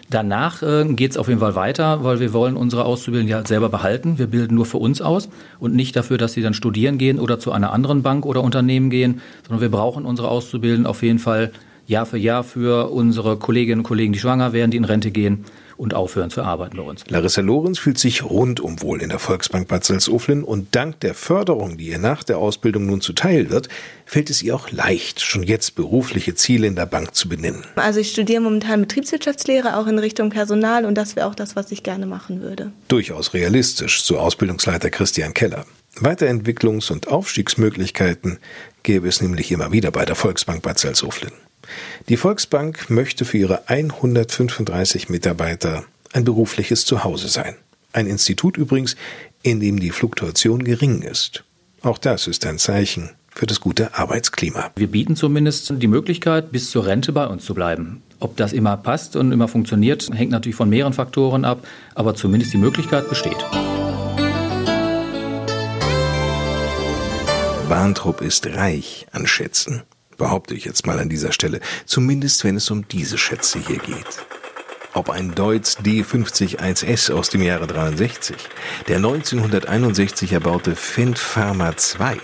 Danach 0.09 0.63
äh, 0.63 0.85
geht 0.85 1.11
es 1.11 1.17
auf 1.17 1.29
jeden 1.29 1.41
Fall 1.41 1.57
weiter, 1.57 2.05
weil 2.05 2.21
wir 2.21 2.33
wollen 2.33 2.57
unsere 2.57 2.85
Auszubildenden 2.85 3.31
ja 3.31 3.47
selber 3.47 3.69
behalten. 3.69 4.19
Wir 4.19 4.29
bilden 4.29 4.55
nur 4.55 4.67
für 4.67 4.79
uns 4.79 5.03
aus 5.03 5.29
und 5.59 5.75
nicht 5.75 5.97
dafür, 5.97 6.17
dass 6.17 6.33
sie 6.33 6.43
dann 6.43 6.55
studieren 6.55 6.97
gehen 6.99 7.19
oder 7.19 7.41
zu 7.41 7.51
einer 7.51 7.73
anderen 7.73 8.03
Bank 8.03 8.25
oder 8.25 8.43
Unternehmen 8.43 8.91
gehen, 8.91 9.21
sondern 9.47 9.61
wir 9.61 9.71
brauchen 9.71 10.05
unsere 10.05 10.29
Auszubildenden 10.29 10.87
auf 10.87 11.03
jeden 11.03 11.19
Fall 11.19 11.51
Jahr 11.89 12.07
für 12.07 12.19
Jahr 12.19 12.45
für 12.45 12.91
unsere 12.91 13.37
Kolleginnen 13.37 13.81
und 13.81 13.85
Kollegen, 13.85 14.13
die 14.13 14.19
schwanger 14.19 14.53
werden, 14.53 14.71
die 14.71 14.77
in 14.77 14.85
Rente 14.85 15.11
gehen 15.11 15.45
und 15.77 15.95
aufhören 15.95 16.31
zu 16.31 16.43
arbeiten 16.43 16.77
bei 16.77 16.83
uns. 16.83 17.05
Larissa 17.09 17.41
Lorenz 17.41 17.79
fühlt 17.79 17.99
sich 17.99 18.25
rundum 18.25 18.83
wohl 18.83 19.03
in 19.03 19.09
der 19.09 19.19
Volksbank 19.19 19.69
Bad 19.69 19.85
Salzuflen 19.85 20.45
und 20.45 20.75
dank 20.75 21.01
der 21.01 21.15
Förderung, 21.15 21.77
die 21.77 21.89
ihr 21.89 21.99
nach 21.99 22.23
der 22.25 22.39
Ausbildung 22.39 22.87
nun 22.87 23.01
zuteil 23.01 23.51
wird, 23.51 23.69
fällt 24.05 24.31
es 24.31 24.43
ihr 24.43 24.55
auch 24.55 24.71
leicht, 24.71 25.21
schon 25.21 25.43
jetzt 25.43 25.75
berufliche 25.75 26.35
Ziele 26.35 26.67
in 26.67 26.77
der 26.77 26.87
Bank 26.87 27.15
zu 27.15 27.29
benennen. 27.29 27.65
Also 27.77 28.01
ich 28.01 28.11
studiere 28.11 28.41
momentan 28.41 28.81
Betriebswirtschaftslehre 28.81 29.77
auch 29.77 29.87
in 29.87 29.99
Richtung 29.99 30.31
Personal 30.31 30.85
und 30.85 30.95
das 30.95 31.17
wäre 31.17 31.27
auch 31.27 31.35
das, 31.35 31.57
was 31.57 31.71
ich 31.73 31.83
gerne 31.83 32.07
machen 32.07 32.41
würde. 32.41 32.73
Durchaus 32.89 33.35
realistisch, 33.35 34.03
so 34.03 34.19
Ausbildungsleiter 34.19 34.91
Christian 34.91 35.35
Keller. 35.35 35.67
Weiterentwicklungs- 35.97 36.93
und 36.93 37.09
Aufstiegsmöglichkeiten 37.09 38.39
gäbe 38.83 39.09
es 39.09 39.23
nämlich 39.23 39.51
immer 39.51 39.73
wieder 39.73 39.91
bei 39.91 40.05
der 40.05 40.15
Volksbank 40.15 40.63
Bad 40.63 40.79
Salzuflen. 40.79 41.33
Die 42.09 42.17
Volksbank 42.17 42.91
möchte 42.91 43.25
für 43.25 43.39
ihre 43.39 43.69
135 43.69 45.09
Mitarbeiter 45.09 45.85
ein 46.13 46.25
berufliches 46.25 46.85
Zuhause 46.85 47.29
sein. 47.29 47.57
Ein 47.93 48.07
Institut 48.07 48.57
übrigens, 48.57 48.97
in 49.43 49.61
dem 49.61 49.81
die 49.81 49.91
Fluktuation 49.91 50.65
gering 50.65 51.03
ist. 51.03 51.45
Auch 51.83 51.99
das 51.99 52.27
ist 52.27 52.45
ein 52.47 52.59
Zeichen 52.59 53.11
für 53.31 53.47
das 53.47 53.61
gute 53.61 53.95
Arbeitsklima. 53.95 54.71
Wir 54.77 54.87
bieten 54.87 55.15
zumindest 55.15 55.73
die 55.77 55.87
Möglichkeit, 55.87 56.51
bis 56.53 56.71
zur 56.71 56.87
Rente 56.87 57.13
bei 57.13 57.27
uns 57.27 57.45
zu 57.45 57.55
bleiben. 57.55 58.03
Ob 58.19 58.37
das 58.37 58.53
immer 58.55 58.77
passt 58.79 59.15
und 59.15 59.31
immer 59.31 59.47
funktioniert, 59.47 60.09
hängt 60.13 60.31
natürlich 60.31 60.57
von 60.57 60.71
mehreren 60.71 60.95
Faktoren 60.95 61.45
ab, 61.45 61.67
aber 61.95 62.15
zumindest 62.15 62.55
die 62.55 62.59
Möglichkeit 62.59 63.09
besteht. 63.09 63.45
Bahntrupp 67.69 68.23
ist 68.23 68.47
reich 68.47 69.07
an 69.13 69.27
Schätzen 69.27 69.83
behaupte 70.17 70.55
ich 70.55 70.65
jetzt 70.65 70.87
mal 70.87 70.99
an 70.99 71.09
dieser 71.09 71.33
Stelle, 71.33 71.61
zumindest 71.85 72.45
wenn 72.45 72.57
es 72.57 72.71
um 72.71 72.87
diese 72.89 73.19
Schätze 73.19 73.59
hier 73.59 73.79
geht. 73.79 74.27
Ob 74.95 75.11
ein 75.11 75.35
Deutz 75.35 75.77
D50 75.79 76.59
1S 76.59 77.13
aus 77.13 77.29
dem 77.29 77.43
Jahre 77.43 77.67
63, 77.67 78.37
der 78.89 78.97
1961 78.97 80.33
erbaute 80.33 80.75
Fendt 80.75 81.19
Pharma 81.19 81.77
2, 81.77 82.17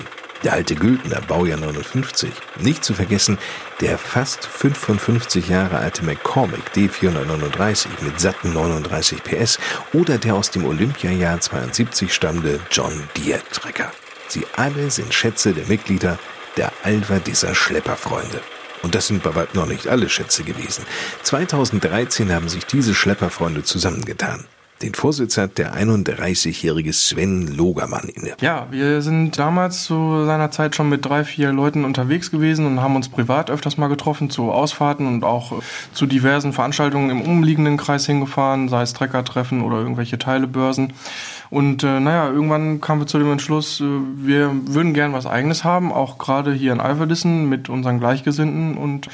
der 0.43 0.55
alte 0.55 0.75
Güldner 0.75 1.21
Baujahr 1.21 1.59
59, 1.59 2.31
nicht 2.61 2.85
zu 2.85 2.95
vergessen 2.95 3.39
der 3.81 3.99
fast 3.99 4.47
55 4.47 5.49
Jahre 5.49 5.79
alte 5.79 6.05
McCormick 6.05 6.63
D439 6.75 7.89
mit 8.03 8.21
satten 8.21 8.53
39 8.53 9.23
PS 9.23 9.59
oder 9.93 10.19
der 10.19 10.35
aus 10.35 10.51
dem 10.51 10.65
Olympiajahr 10.65 11.41
72 11.41 12.13
stammende 12.15 12.61
John 12.71 12.93
Deere 13.17 13.43
Trecker. 13.53 13.93
Sie 14.29 14.47
alle 14.57 14.91
sind 14.91 15.13
Schätze 15.13 15.53
der 15.53 15.67
Mitglieder 15.67 16.19
der 16.57 16.73
Alva 16.83 17.19
dieser 17.19 17.55
Schlepperfreunde. 17.55 18.41
Und 18.83 18.95
das 18.95 19.07
sind 19.07 19.23
bei 19.23 19.35
weitem 19.35 19.61
noch 19.61 19.69
nicht 19.69 19.89
alle 19.89 20.09
Schätze 20.09 20.43
gewesen. 20.43 20.85
2013 21.23 22.33
haben 22.33 22.49
sich 22.49 22.67
diese 22.67 22.95
Schlepperfreunde 22.95 23.63
zusammengetan. 23.63 24.47
Den 24.83 24.95
Vorsitz 24.95 25.37
hat 25.37 25.59
der 25.59 25.77
31-jährige 25.77 26.93
Sven 26.93 27.47
Logermann 27.47 28.09
inne. 28.09 28.35
Ja, 28.41 28.67
wir 28.71 29.01
sind 29.01 29.39
damals 29.39 29.85
zu 29.85 30.25
seiner 30.25 30.51
Zeit 30.51 30.75
schon 30.75 30.89
mit 30.89 31.05
drei, 31.05 31.23
vier 31.25 31.53
Leuten 31.53 31.85
unterwegs 31.85 32.31
gewesen 32.31 32.67
und 32.67 32.81
haben 32.81 32.97
uns 32.97 33.09
privat 33.09 33.49
öfters 33.51 33.77
mal 33.79 33.89
getroffen 33.89 34.29
zu 34.29 34.51
Ausfahrten 34.51 35.07
und 35.07 35.23
auch 35.25 35.63
zu 35.93 36.07
diversen 36.07 36.53
Veranstaltungen 36.53 37.11
im 37.11 37.23
umliegenden 37.23 37.77
Kreis 37.77 38.07
hingefahren, 38.07 38.69
sei 38.69 38.83
es 38.83 38.93
Treckertreffen 38.93 39.63
oder 39.63 39.79
irgendwelche 39.79 40.19
Teilebörsen. 40.19 40.93
Und 41.53 41.85
äh, 41.85 42.01
naja, 42.01 42.31
irgendwann 42.31 42.81
kamen 42.81 43.03
wir 43.03 43.07
zu 43.07 43.19
dem 43.19 43.31
Entschluss, 43.31 43.79
äh, 43.81 43.85
wir 43.85 44.53
würden 44.65 44.95
gern 44.95 45.13
was 45.13 45.27
Eigenes 45.27 45.65
haben, 45.65 45.93
auch 45.93 46.17
gerade 46.17 46.55
hier 46.55 46.73
in 46.73 46.81
Alverdissen 46.81 47.47
mit 47.47 47.69
unseren 47.69 48.01
Gleichgesinnten. 48.01 48.79
Und 48.79 49.09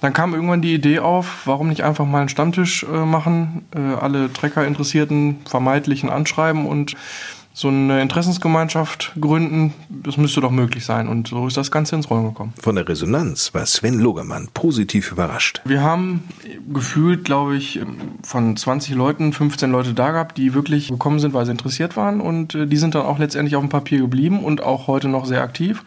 dann 0.00 0.12
kam 0.12 0.34
irgendwann 0.34 0.62
die 0.62 0.74
Idee 0.74 1.00
auf, 1.00 1.42
warum 1.46 1.68
nicht 1.68 1.82
einfach 1.82 2.06
mal 2.06 2.20
einen 2.20 2.28
Stammtisch 2.28 2.84
äh, 2.84 3.04
machen, 3.04 3.64
äh, 3.74 3.78
alle 3.78 4.32
Trecker-Interessierten 4.32 5.40
vermeintlichen 5.44 6.10
anschreiben 6.10 6.66
und 6.66 6.96
so 7.52 7.68
eine 7.68 8.00
Interessensgemeinschaft 8.00 9.12
gründen, 9.20 9.74
das 9.88 10.16
müsste 10.16 10.40
doch 10.40 10.52
möglich 10.52 10.84
sein. 10.84 11.08
Und 11.08 11.28
so 11.28 11.46
ist 11.46 11.56
das 11.56 11.70
Ganze 11.70 11.96
ins 11.96 12.08
Rollen 12.08 12.24
gekommen. 12.24 12.54
Von 12.60 12.76
der 12.76 12.88
Resonanz 12.88 13.52
war 13.52 13.66
Sven 13.66 13.98
Logermann 13.98 14.48
positiv 14.54 15.10
überrascht. 15.10 15.60
Wir 15.64 15.82
haben 15.82 16.22
gefühlt, 16.72 17.24
glaube 17.24 17.56
ich, 17.56 17.80
von 18.22 18.56
20 18.56 18.94
Leuten 18.94 19.32
15 19.32 19.70
Leute 19.70 19.94
da 19.94 20.12
gehabt, 20.12 20.38
die 20.38 20.54
wirklich 20.54 20.88
gekommen 20.88 21.18
sind, 21.18 21.34
weil 21.34 21.44
sie 21.44 21.52
interessiert 21.52 21.96
waren. 21.96 22.20
Und 22.20 22.54
äh, 22.54 22.66
die 22.66 22.76
sind 22.76 22.94
dann 22.94 23.02
auch 23.02 23.18
letztendlich 23.18 23.56
auf 23.56 23.62
dem 23.62 23.68
Papier 23.68 23.98
geblieben 23.98 24.44
und 24.44 24.62
auch 24.62 24.86
heute 24.86 25.08
noch 25.08 25.26
sehr 25.26 25.42
aktiv 25.42 25.84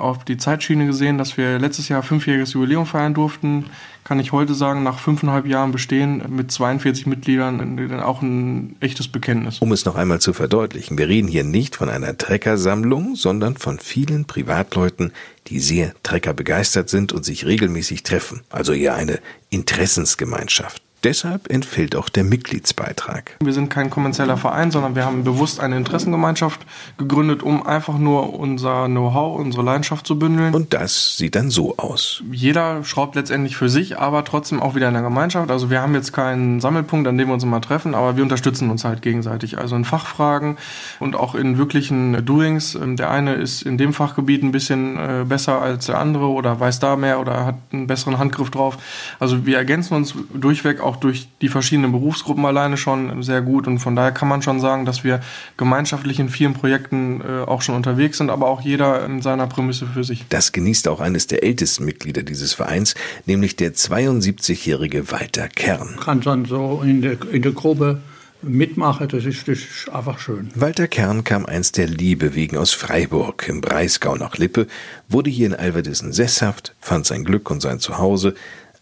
auf 0.00 0.24
die 0.24 0.36
Zeitschiene 0.36 0.86
gesehen, 0.86 1.18
dass 1.18 1.36
wir 1.36 1.58
letztes 1.58 1.88
Jahr 1.88 2.02
fünfjähriges 2.02 2.54
Jubiläum 2.54 2.86
feiern 2.86 3.14
durften, 3.14 3.66
kann 4.04 4.18
ich 4.18 4.32
heute 4.32 4.54
sagen, 4.54 4.82
nach 4.82 4.98
fünfeinhalb 4.98 5.46
Jahren 5.46 5.72
Bestehen 5.72 6.22
mit 6.28 6.50
42 6.50 7.06
Mitgliedern 7.06 8.00
auch 8.00 8.22
ein 8.22 8.76
echtes 8.80 9.08
Bekenntnis. 9.08 9.58
Um 9.60 9.72
es 9.72 9.84
noch 9.84 9.94
einmal 9.94 10.20
zu 10.20 10.32
verdeutlichen, 10.32 10.98
wir 10.98 11.08
reden 11.08 11.28
hier 11.28 11.44
nicht 11.44 11.76
von 11.76 11.88
einer 11.88 12.16
Treckersammlung, 12.16 13.14
sondern 13.14 13.56
von 13.56 13.78
vielen 13.78 14.24
Privatleuten, 14.24 15.12
die 15.46 15.60
sehr 15.60 15.92
Trecker 16.02 16.32
begeistert 16.32 16.88
sind 16.88 17.12
und 17.12 17.24
sich 17.24 17.46
regelmäßig 17.46 18.02
treffen. 18.02 18.40
Also 18.50 18.72
eher 18.72 18.94
eine 18.94 19.20
Interessensgemeinschaft. 19.50 20.82
Deshalb 21.02 21.50
entfällt 21.50 21.96
auch 21.96 22.10
der 22.10 22.24
Mitgliedsbeitrag. 22.24 23.36
Wir 23.42 23.54
sind 23.54 23.70
kein 23.70 23.88
kommerzieller 23.88 24.36
Verein, 24.36 24.70
sondern 24.70 24.94
wir 24.94 25.06
haben 25.06 25.24
bewusst 25.24 25.58
eine 25.58 25.78
Interessengemeinschaft 25.78 26.60
gegründet, 26.98 27.42
um 27.42 27.66
einfach 27.66 27.96
nur 27.96 28.38
unser 28.38 28.86
Know-how, 28.86 29.38
unsere 29.38 29.62
Leidenschaft 29.62 30.06
zu 30.06 30.18
bündeln. 30.18 30.54
Und 30.54 30.74
das 30.74 31.16
sieht 31.16 31.36
dann 31.36 31.48
so 31.48 31.78
aus. 31.78 32.22
Jeder 32.30 32.84
schraubt 32.84 33.14
letztendlich 33.14 33.56
für 33.56 33.70
sich, 33.70 33.98
aber 33.98 34.24
trotzdem 34.24 34.60
auch 34.60 34.74
wieder 34.74 34.88
in 34.88 34.94
der 34.94 35.02
Gemeinschaft. 35.02 35.50
Also 35.50 35.70
wir 35.70 35.80
haben 35.80 35.94
jetzt 35.94 36.12
keinen 36.12 36.60
Sammelpunkt, 36.60 37.08
an 37.08 37.16
dem 37.16 37.28
wir 37.28 37.34
uns 37.34 37.44
immer 37.44 37.62
treffen, 37.62 37.94
aber 37.94 38.16
wir 38.16 38.22
unterstützen 38.22 38.68
uns 38.68 38.84
halt 38.84 39.00
gegenseitig. 39.00 39.56
Also 39.56 39.76
in 39.76 39.86
Fachfragen 39.86 40.58
und 40.98 41.16
auch 41.16 41.34
in 41.34 41.56
wirklichen 41.56 42.24
Doings. 42.26 42.74
Ähm, 42.74 42.96
der 42.96 43.10
eine 43.10 43.34
ist 43.34 43.62
in 43.62 43.78
dem 43.78 43.94
Fachgebiet 43.94 44.42
ein 44.42 44.52
bisschen 44.52 44.96
äh, 44.96 45.24
besser 45.26 45.62
als 45.62 45.86
der 45.86 45.98
andere 45.98 46.26
oder 46.26 46.60
weiß 46.60 46.78
da 46.78 46.96
mehr 46.96 47.20
oder 47.20 47.46
hat 47.46 47.56
einen 47.72 47.86
besseren 47.86 48.18
Handgriff 48.18 48.50
drauf. 48.50 48.76
Also 49.18 49.46
wir 49.46 49.56
ergänzen 49.56 49.94
uns 49.94 50.14
durchweg 50.34 50.80
auch 50.80 50.89
auch 50.90 50.96
durch 50.96 51.28
die 51.40 51.48
verschiedenen 51.48 51.92
Berufsgruppen 51.92 52.44
alleine 52.44 52.76
schon 52.76 53.22
sehr 53.22 53.42
gut. 53.42 53.68
Und 53.68 53.78
von 53.78 53.94
daher 53.94 54.10
kann 54.10 54.26
man 54.28 54.42
schon 54.42 54.58
sagen, 54.58 54.84
dass 54.84 55.04
wir 55.04 55.20
gemeinschaftlich 55.56 56.18
in 56.18 56.28
vielen 56.28 56.52
Projekten 56.52 57.20
äh, 57.20 57.42
auch 57.42 57.62
schon 57.62 57.76
unterwegs 57.76 58.18
sind, 58.18 58.28
aber 58.28 58.48
auch 58.48 58.60
jeder 58.60 59.04
in 59.04 59.22
seiner 59.22 59.46
Prämisse 59.46 59.86
für 59.86 60.02
sich. 60.02 60.26
Das 60.28 60.50
genießt 60.50 60.88
auch 60.88 61.00
eines 61.00 61.28
der 61.28 61.44
ältesten 61.44 61.84
Mitglieder 61.84 62.24
dieses 62.24 62.54
Vereins, 62.54 62.96
nämlich 63.24 63.54
der 63.54 63.72
72-jährige 63.74 65.12
Walter 65.12 65.48
Kern. 65.48 65.96
Kann 66.02 66.20
dann 66.22 66.44
so 66.44 66.82
in 66.84 67.02
der, 67.02 67.16
in 67.30 67.42
der 67.42 67.52
Gruppe 67.52 68.00
mitmachen, 68.42 69.08
das 69.08 69.24
ist, 69.24 69.48
das 69.48 69.58
ist 69.58 69.88
einfach 69.92 70.18
schön. 70.18 70.50
Walter 70.54 70.88
Kern 70.88 71.24
kam 71.24 71.46
einst 71.46 71.76
der 71.76 71.86
Liebe 71.86 72.34
wegen 72.34 72.56
aus 72.56 72.72
Freiburg 72.72 73.46
im 73.48 73.60
Breisgau 73.60 74.16
nach 74.16 74.38
Lippe, 74.38 74.66
wurde 75.08 75.30
hier 75.30 75.46
in 75.46 75.54
Alverdissen 75.54 76.12
sesshaft, 76.12 76.74
fand 76.80 77.06
sein 77.06 77.24
Glück 77.24 77.50
und 77.50 77.60
sein 77.60 77.80
Zuhause, 77.80 78.34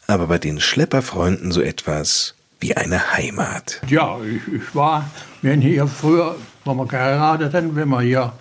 aber 0.08 0.26
bei 0.26 0.38
den 0.38 0.58
Schlepperfreunden 0.58 1.52
so 1.52 1.60
etwas 1.60 2.34
wie 2.60 2.74
eine 2.74 3.12
Heimat. 3.12 3.80
Ja, 3.88 4.16
ich, 4.22 4.52
ich 4.52 4.74
war, 4.74 5.04
haben 5.44 5.60
hier 5.60 5.86
früher, 5.86 6.34
wo 6.64 6.74
wir 6.74 6.86
geheiratet 6.86 7.54
haben, 7.54 7.76
wenn 7.76 7.88
wir 7.90 8.00
hier, 8.00 8.32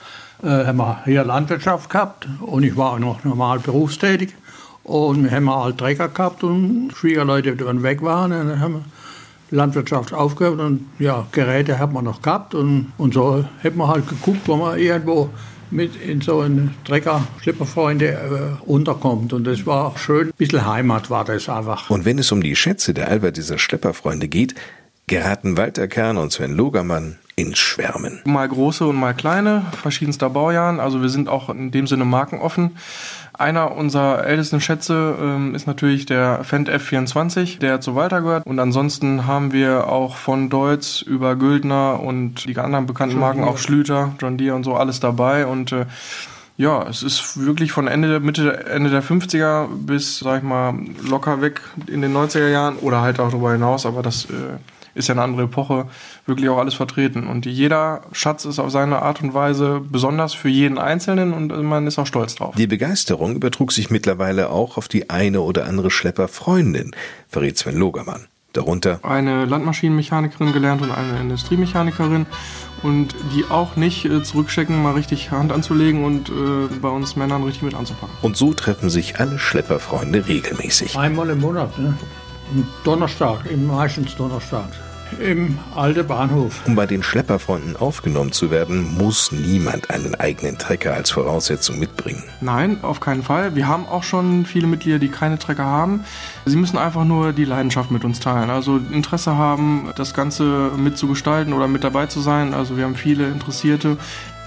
äh, 0.41 0.47
haben 0.47 0.77
wir 0.77 1.03
hier 1.03 1.25
Landwirtschaft 1.25 1.89
gehabt 1.89 2.27
und 2.39 2.63
ich 2.63 2.77
war 2.77 2.97
noch 2.99 3.23
normal 3.25 3.59
berufstätig 3.59 4.33
und 4.83 5.25
wir 5.25 5.31
haben 5.31 5.53
halt 5.53 5.77
Trecker 5.77 6.07
gehabt 6.07 6.43
und 6.43 6.93
Schwiegerleute, 6.95 7.51
die 7.55 7.63
dann 7.63 7.83
weg 7.83 8.01
waren, 8.01 8.31
dann 8.31 8.59
haben 8.59 8.73
wir 8.75 8.85
Landwirtschaft 9.51 10.13
aufgehört 10.13 10.59
und 10.59 10.87
ja, 10.99 11.27
Geräte 11.33 11.79
hat 11.79 11.91
man 11.91 12.05
noch 12.05 12.21
gehabt 12.21 12.55
und, 12.55 12.93
und 12.97 13.13
so 13.13 13.43
hat 13.61 13.75
man 13.75 13.89
halt 13.89 14.07
geguckt, 14.07 14.47
wo 14.47 14.55
man 14.55 14.79
irgendwo 14.79 15.29
mit 15.71 15.95
in 15.95 16.21
so 16.21 16.41
einen 16.41 16.75
Trecker, 16.85 17.27
Schlipperfreunde 17.41 18.07
äh, 18.07 18.69
unterkommt. 18.69 19.33
Und 19.33 19.45
das 19.45 19.65
war 19.65 19.97
schön. 19.97 20.27
Ein 20.27 20.33
bisschen 20.37 20.65
Heimat 20.65 21.09
war 21.09 21.25
das 21.25 21.49
einfach. 21.49 21.89
Und 21.89 22.05
wenn 22.05 22.19
es 22.19 22.31
um 22.31 22.41
die 22.41 22.55
Schätze 22.55 22.93
der 22.93 23.09
Albert 23.09 23.37
dieser 23.37 23.57
Schlepperfreunde 23.57 24.27
geht, 24.27 24.55
geraten 25.07 25.57
Walter 25.57 25.87
Kern 25.87 26.17
und 26.17 26.31
Sven 26.31 26.53
Logermann 26.53 27.17
ins 27.37 27.59
Schwärmen. 27.59 28.19
Mal 28.25 28.49
große 28.49 28.85
und 28.85 28.95
mal 28.95 29.13
kleine, 29.13 29.65
verschiedenster 29.81 30.29
Baujahren. 30.29 30.79
Also 30.79 31.01
wir 31.01 31.09
sind 31.09 31.29
auch 31.29 31.49
in 31.49 31.71
dem 31.71 31.87
Sinne 31.87 32.03
markenoffen. 32.03 32.77
Einer 33.37 33.75
unserer 33.75 34.25
ältesten 34.25 34.59
Schätze 34.61 35.15
ähm, 35.21 35.53
ist 35.53 35.67
natürlich 35.67 36.05
der 36.05 36.43
Fendt 36.43 36.69
F24, 36.69 37.59
der 37.59 37.81
zu 37.81 37.93
Walter 37.95 38.21
gehört. 38.21 38.45
Und 38.45 38.59
ansonsten 38.59 39.27
haben 39.27 39.53
wir 39.53 39.87
auch 39.87 40.15
von 40.15 40.49
Deutz 40.49 41.01
über 41.01 41.35
Güldner 41.35 41.99
und 41.99 42.45
die 42.45 42.57
anderen 42.57 42.87
bekannten 42.87 43.19
Marken, 43.19 43.43
auch 43.43 43.57
Schlüter, 43.59 44.13
John 44.19 44.37
Deere 44.37 44.55
und 44.55 44.63
so, 44.63 44.75
alles 44.75 44.99
dabei. 44.99 45.45
Und 45.45 45.71
äh, 45.71 45.85
Ja, 46.57 46.87
es 46.89 47.03
ist 47.03 47.39
wirklich 47.39 47.71
von 47.71 47.87
Ende, 47.87 48.19
Mitte, 48.19 48.65
Ende 48.65 48.89
der 48.89 49.03
50er 49.03 49.67
bis, 49.71 50.17
sag 50.19 50.39
ich 50.39 50.43
mal, 50.43 50.73
locker 51.07 51.39
weg 51.39 51.61
in 51.85 52.01
den 52.01 52.15
90er 52.15 52.47
Jahren 52.47 52.77
oder 52.77 53.01
halt 53.01 53.19
auch 53.19 53.29
darüber 53.29 53.51
hinaus, 53.51 53.85
aber 53.85 54.01
das 54.01 54.25
äh, 54.25 54.57
ist 54.97 55.07
ja 55.07 55.13
eine 55.13 55.23
andere 55.23 55.43
Epoche, 55.43 55.85
wirklich 56.25 56.49
auch 56.49 56.57
alles 56.57 56.73
vertreten. 56.73 57.27
Und 57.27 57.45
jeder 57.45 58.01
Schatz 58.11 58.45
ist 58.45 58.59
auf 58.59 58.71
seine 58.71 59.01
Art 59.01 59.21
und 59.21 59.33
Weise 59.33 59.81
besonders 59.89 60.33
für 60.33 60.49
jeden 60.49 60.77
Einzelnen 60.77 61.33
und 61.33 61.63
man 61.63 61.87
ist 61.87 61.99
auch 61.99 62.07
stolz 62.07 62.35
drauf. 62.35 62.55
Die 62.55 62.67
Begeisterung 62.67 63.35
übertrug 63.35 63.71
sich 63.71 63.89
mittlerweile 63.89 64.49
auch 64.49 64.77
auf 64.77 64.87
die 64.87 65.09
eine 65.09 65.41
oder 65.41 65.65
andere 65.65 65.91
Schlepperfreundin, 65.91 66.95
verrät 67.27 67.57
Sven 67.57 67.77
Logermann. 67.77 68.27
Darunter 68.53 68.99
eine 69.03 69.45
Landmaschinenmechanikerin 69.45 70.51
gelernt 70.51 70.81
und 70.81 70.89
eine 70.89 71.19
Industriemechanikerin 71.19 72.25
und 72.81 73.13
die 73.35 73.45
auch 73.49 73.75
nicht 73.75 74.05
äh, 74.05 74.23
zurückstecken, 74.23 74.81
mal 74.81 74.93
richtig 74.93 75.31
Hand 75.31 75.51
anzulegen 75.51 76.03
und 76.03 76.29
äh, 76.29 76.67
bei 76.81 76.89
uns 76.89 77.15
Männern 77.15 77.43
richtig 77.43 77.63
mit 77.63 77.75
anzupacken. 77.75 78.15
Und 78.21 78.37
so 78.37 78.53
treffen 78.53 78.89
sich 78.89 79.19
alle 79.19 79.37
Schlepperfreunde 79.37 80.27
regelmäßig. 80.27 80.97
Einmal 80.97 81.29
im 81.29 81.41
Monat, 81.41 81.77
ne? 81.77 81.95
Donnerstag, 82.83 83.39
meistens 83.57 84.15
Donnerstag 84.15 84.69
im 85.19 85.59
alten 85.75 86.07
Bahnhof. 86.07 86.61
Um 86.65 86.75
bei 86.75 86.85
den 86.85 87.03
Schlepperfreunden 87.03 87.75
aufgenommen 87.75 88.31
zu 88.31 88.51
werden, 88.51 88.95
muss 88.97 89.31
niemand 89.31 89.89
einen 89.89 90.15
eigenen 90.15 90.57
Trecker 90.57 90.93
als 90.93 91.11
Voraussetzung 91.11 91.79
mitbringen. 91.79 92.23
Nein, 92.41 92.77
auf 92.83 92.99
keinen 92.99 93.23
Fall. 93.23 93.55
Wir 93.55 93.67
haben 93.67 93.85
auch 93.85 94.03
schon 94.03 94.45
viele 94.45 94.67
Mitglieder, 94.67 94.99
die 94.99 95.09
keine 95.09 95.39
Trecker 95.39 95.65
haben. 95.65 96.03
Sie 96.45 96.57
müssen 96.57 96.77
einfach 96.77 97.03
nur 97.03 97.33
die 97.33 97.45
Leidenschaft 97.45 97.91
mit 97.91 98.03
uns 98.03 98.19
teilen. 98.19 98.49
Also 98.49 98.79
Interesse 98.91 99.37
haben, 99.37 99.91
das 99.95 100.13
Ganze 100.13 100.71
mitzugestalten 100.77 101.53
oder 101.53 101.67
mit 101.67 101.83
dabei 101.83 102.07
zu 102.07 102.19
sein. 102.21 102.53
Also 102.53 102.77
wir 102.77 102.83
haben 102.83 102.95
viele 102.95 103.27
Interessierte, 103.27 103.97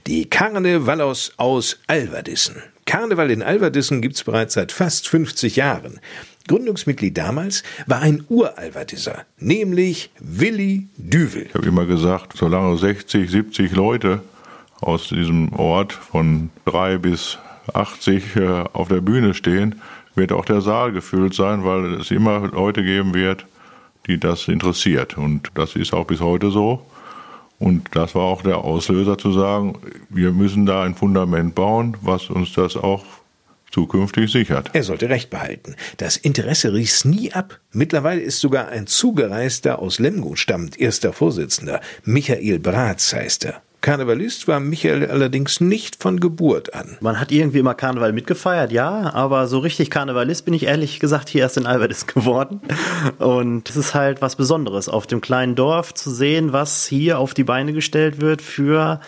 Die 0.06 0.24
Karnevalos 0.24 1.34
aus 1.36 1.80
Alverdissen. 1.86 2.62
Karneval 2.86 3.30
in 3.30 3.42
Alverdissen 3.42 4.00
gibt's 4.00 4.24
bereits 4.24 4.54
seit 4.54 4.72
fast 4.72 5.06
50 5.06 5.56
Jahren. 5.56 6.00
Gründungsmitglied 6.48 7.18
damals 7.18 7.62
war 7.86 8.00
ein 8.00 8.24
Uralverdisser, 8.30 9.26
nämlich 9.38 10.08
Willi 10.18 10.88
Düvel. 10.96 11.44
Ich 11.48 11.54
habe 11.54 11.66
immer 11.66 11.84
gesagt, 11.84 12.34
solange 12.34 12.78
60, 12.78 13.30
70 13.30 13.72
Leute 13.72 14.22
aus 14.80 15.08
diesem 15.08 15.52
Ort 15.52 15.92
von 15.92 16.48
drei 16.64 16.96
bis 16.96 17.36
80 17.74 18.36
äh, 18.36 18.64
auf 18.72 18.88
der 18.88 19.02
Bühne 19.02 19.34
stehen, 19.34 19.82
wird 20.14 20.32
auch 20.32 20.46
der 20.46 20.62
Saal 20.62 20.92
gefüllt 20.92 21.34
sein, 21.34 21.66
weil 21.66 22.00
es 22.00 22.10
immer 22.10 22.48
Leute 22.48 22.82
geben 22.82 23.12
wird, 23.12 23.44
die 24.06 24.18
das 24.18 24.48
interessiert. 24.48 25.16
Und 25.16 25.50
das 25.54 25.76
ist 25.76 25.92
auch 25.92 26.06
bis 26.06 26.20
heute 26.20 26.50
so. 26.50 26.84
Und 27.58 27.88
das 27.92 28.14
war 28.14 28.24
auch 28.24 28.42
der 28.42 28.58
Auslöser 28.58 29.16
zu 29.16 29.32
sagen, 29.32 29.78
wir 30.10 30.32
müssen 30.32 30.66
da 30.66 30.82
ein 30.82 30.94
Fundament 30.94 31.54
bauen, 31.54 31.96
was 32.02 32.28
uns 32.28 32.52
das 32.52 32.76
auch 32.76 33.04
zukünftig 33.70 34.30
sichert. 34.30 34.70
Er 34.72 34.84
sollte 34.84 35.08
recht 35.08 35.30
behalten. 35.30 35.74
Das 35.96 36.16
Interesse 36.16 36.72
riss 36.72 37.04
nie 37.04 37.32
ab. 37.32 37.58
Mittlerweile 37.72 38.20
ist 38.20 38.40
sogar 38.40 38.68
ein 38.68 38.86
Zugereister 38.86 39.80
aus 39.80 39.98
Lemgo 39.98 40.36
stammend 40.36 40.78
erster 40.78 41.12
Vorsitzender. 41.12 41.80
Michael 42.04 42.60
Bratz 42.60 43.12
heißt 43.12 43.46
er. 43.46 43.62
Karnevalist 43.84 44.48
war 44.48 44.60
Michael 44.60 45.10
allerdings 45.10 45.60
nicht 45.60 46.00
von 46.02 46.18
Geburt 46.18 46.72
an. 46.72 46.96
Man 47.02 47.20
hat 47.20 47.30
irgendwie 47.30 47.58
immer 47.58 47.74
Karneval 47.74 48.14
mitgefeiert, 48.14 48.72
ja, 48.72 49.12
aber 49.12 49.46
so 49.46 49.58
richtig 49.58 49.90
Karnevalist 49.90 50.46
bin 50.46 50.54
ich 50.54 50.64
ehrlich 50.64 51.00
gesagt 51.00 51.28
hier 51.28 51.42
erst 51.42 51.58
in 51.58 51.66
Albertis 51.66 52.06
geworden. 52.14 52.62
Und 53.18 53.68
es 53.68 53.76
ist 53.76 53.94
halt 53.94 54.22
was 54.22 54.36
Besonderes, 54.36 54.88
auf 54.88 55.06
dem 55.06 55.20
kleinen 55.20 55.54
Dorf 55.54 55.92
zu 55.92 56.10
sehen, 56.10 56.54
was 56.54 56.86
hier 56.86 57.18
auf 57.18 57.34
die 57.34 57.44
Beine 57.44 57.74
gestellt 57.74 58.22
wird 58.22 58.40
für 58.40 59.00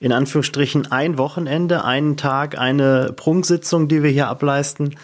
in 0.00 0.10
Anführungsstrichen 0.10 0.90
ein 0.90 1.16
Wochenende, 1.16 1.84
einen 1.84 2.16
Tag, 2.16 2.58
eine 2.58 3.12
Prunksitzung, 3.14 3.86
die 3.86 4.02
wir 4.02 4.10
hier 4.10 4.26
ableisten. 4.26 4.96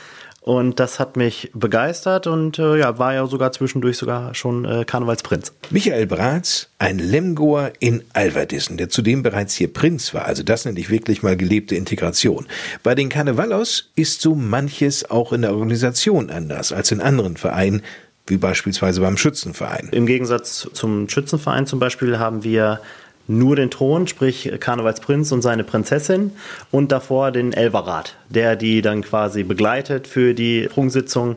Und 0.43 0.81
das 0.81 0.99
hat 0.99 1.19
mich 1.19 1.51
begeistert 1.53 2.27
und 2.27 2.59
äh, 2.59 2.79
ja, 2.79 2.99
war 2.99 3.13
ja 3.13 3.27
sogar 3.27 3.53
zwischendurch 3.53 3.99
sogar 3.99 4.35
schon 4.35 4.65
äh, 4.65 4.85
Karnevalsprinz. 4.87 5.53
Michael 5.69 6.07
Bratz, 6.07 6.71
ein 6.79 6.99
Lemgoer 6.99 7.73
in 7.79 8.03
Alverdissen, 8.15 8.79
der 8.79 8.89
zudem 8.89 9.23
bereits 9.23 9.55
hier 9.55 9.71
Prinz 9.71 10.15
war. 10.15 10.25
Also 10.25 10.43
das 10.43 10.65
nenne 10.65 10.81
ich 10.81 10.89
wirklich 10.89 11.23
mal 11.23 11.37
gelebte 11.37 11.77
Integration. 11.77 12.47
Bei 12.83 12.95
den 12.95 13.11
Karnevalos 13.11 13.91
ist 13.97 14.23
so 14.23 14.35
manches 14.35 15.11
auch 15.11 15.35
in 15.35 15.43
der 15.43 15.53
Organisation 15.53 16.31
anders 16.31 16.73
als 16.73 16.91
in 16.91 17.03
anderen 17.03 17.37
Vereinen, 17.37 17.83
wie 18.27 18.39
beispielsweise 18.39 19.03
beim 19.03 19.19
Schützenverein. 19.19 19.91
Im 19.93 20.07
Gegensatz 20.07 20.69
zum 20.73 21.07
Schützenverein 21.11 21.67
zum 21.67 21.81
Beispiel 21.81 22.19
haben 22.19 22.45
wir 22.45 22.81
nur 23.31 23.57
den 23.57 23.71
Thron, 23.71 24.07
sprich 24.07 24.51
Karnevalsprinz 24.59 25.33
und 25.33 25.43
seine 25.43 25.65
Prinzessin 25.65 26.33
und 26.71 26.93
davor 26.93 27.31
den 27.31 27.53
Elverrat, 27.53 28.17
der 28.29 28.57
die 28.57 28.83
dann 28.83 29.03
quasi 29.03 29.45
begleitet 29.45 30.07
für 30.07 30.35
die 30.35 30.69
Prunksitzung. 30.69 31.37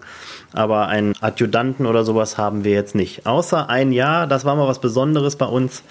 Aber 0.54 0.88
einen 0.88 1.14
Adjutanten 1.22 1.86
oder 1.86 2.04
sowas 2.04 2.38
haben 2.38 2.64
wir 2.64 2.74
jetzt 2.74 2.96
nicht. 2.96 3.26
Außer 3.26 3.70
ein 3.70 3.92
Jahr, 3.92 4.28
das 4.28 4.46
war 4.46 4.56
mal 4.56 4.68
was 4.68 4.80
Besonderes 4.80 5.36
bei 5.36 5.46
uns. 5.46 5.84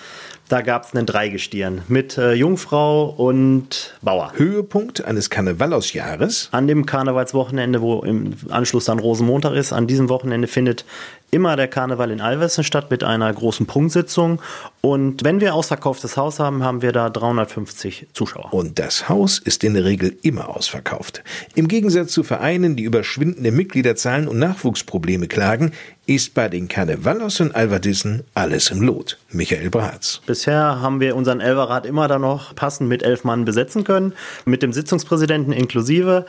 Da 0.53 0.61
gab 0.61 0.85
es 0.85 0.95
einen 0.95 1.07
Dreigestirn 1.07 1.81
mit 1.89 2.19
äh, 2.19 2.35
Jungfrau 2.35 3.07
und 3.07 3.95
Bauer. 4.03 4.35
Höhepunkt 4.37 5.03
eines 5.03 5.31
Karnevalosjahres? 5.31 6.51
An 6.53 6.67
dem 6.67 6.85
Karnevalswochenende, 6.85 7.81
wo 7.81 8.01
im 8.01 8.35
Anschluss 8.51 8.85
dann 8.85 8.99
Rosenmontag 8.99 9.55
ist, 9.55 9.73
an 9.73 9.87
diesem 9.87 10.11
Wochenende 10.11 10.49
findet 10.49 10.85
immer 11.31 11.57
der 11.57 11.69
Karneval 11.69 12.11
in 12.11 12.21
Alversen 12.21 12.63
statt 12.63 12.91
mit 12.91 13.03
einer 13.03 13.33
großen 13.33 13.65
Prunksitzung. 13.65 14.43
Und 14.83 15.25
wenn 15.25 15.41
wir 15.41 15.55
ausverkauftes 15.55 16.19
Haus 16.19 16.39
haben, 16.39 16.63
haben 16.63 16.83
wir 16.83 16.93
da 16.93 17.09
350 17.09 18.09
Zuschauer. 18.13 18.53
Und 18.53 18.79
das 18.79 19.09
Haus 19.09 19.39
ist 19.39 19.65
in 19.65 19.73
der 19.73 19.87
Regel 19.87 20.15
immer 20.21 20.55
ausverkauft. 20.55 21.25
Im 21.55 21.69
Gegensatz 21.69 22.13
zu 22.13 22.23
Vereinen, 22.23 22.77
die 22.77 22.83
über 22.83 23.03
schwindende 23.03 23.51
Mitgliederzahlen 23.51 24.29
und 24.29 24.39
Nachwuchsprobleme 24.39 25.27
klagen, 25.27 25.73
ist 26.15 26.35
bei 26.35 26.49
den 26.49 26.69
Karnevalos 26.69 27.41
in 27.41 27.53
Alverdissen 27.53 28.25
alles 28.35 28.71
im 28.71 28.83
Lot. 28.83 29.19
Michael 29.31 29.71
Bratz. 29.71 30.21
Bisher 30.27 30.81
haben 30.81 31.01
wir 31.01 31.17
unseren 31.17 31.41
Elverrat 31.41 31.87
immer 31.87 32.09
da 32.09 32.19
noch 32.19 32.55
passend 32.55 32.89
mit 32.89 33.03
elf 33.03 33.25
Mann 33.25 33.45
besetzen 33.45 33.85
können, 33.85 34.13
mit 34.45 34.63
dem 34.63 34.73
Sitzungspräsidenten 34.73 35.53
inklusive 35.53 36.27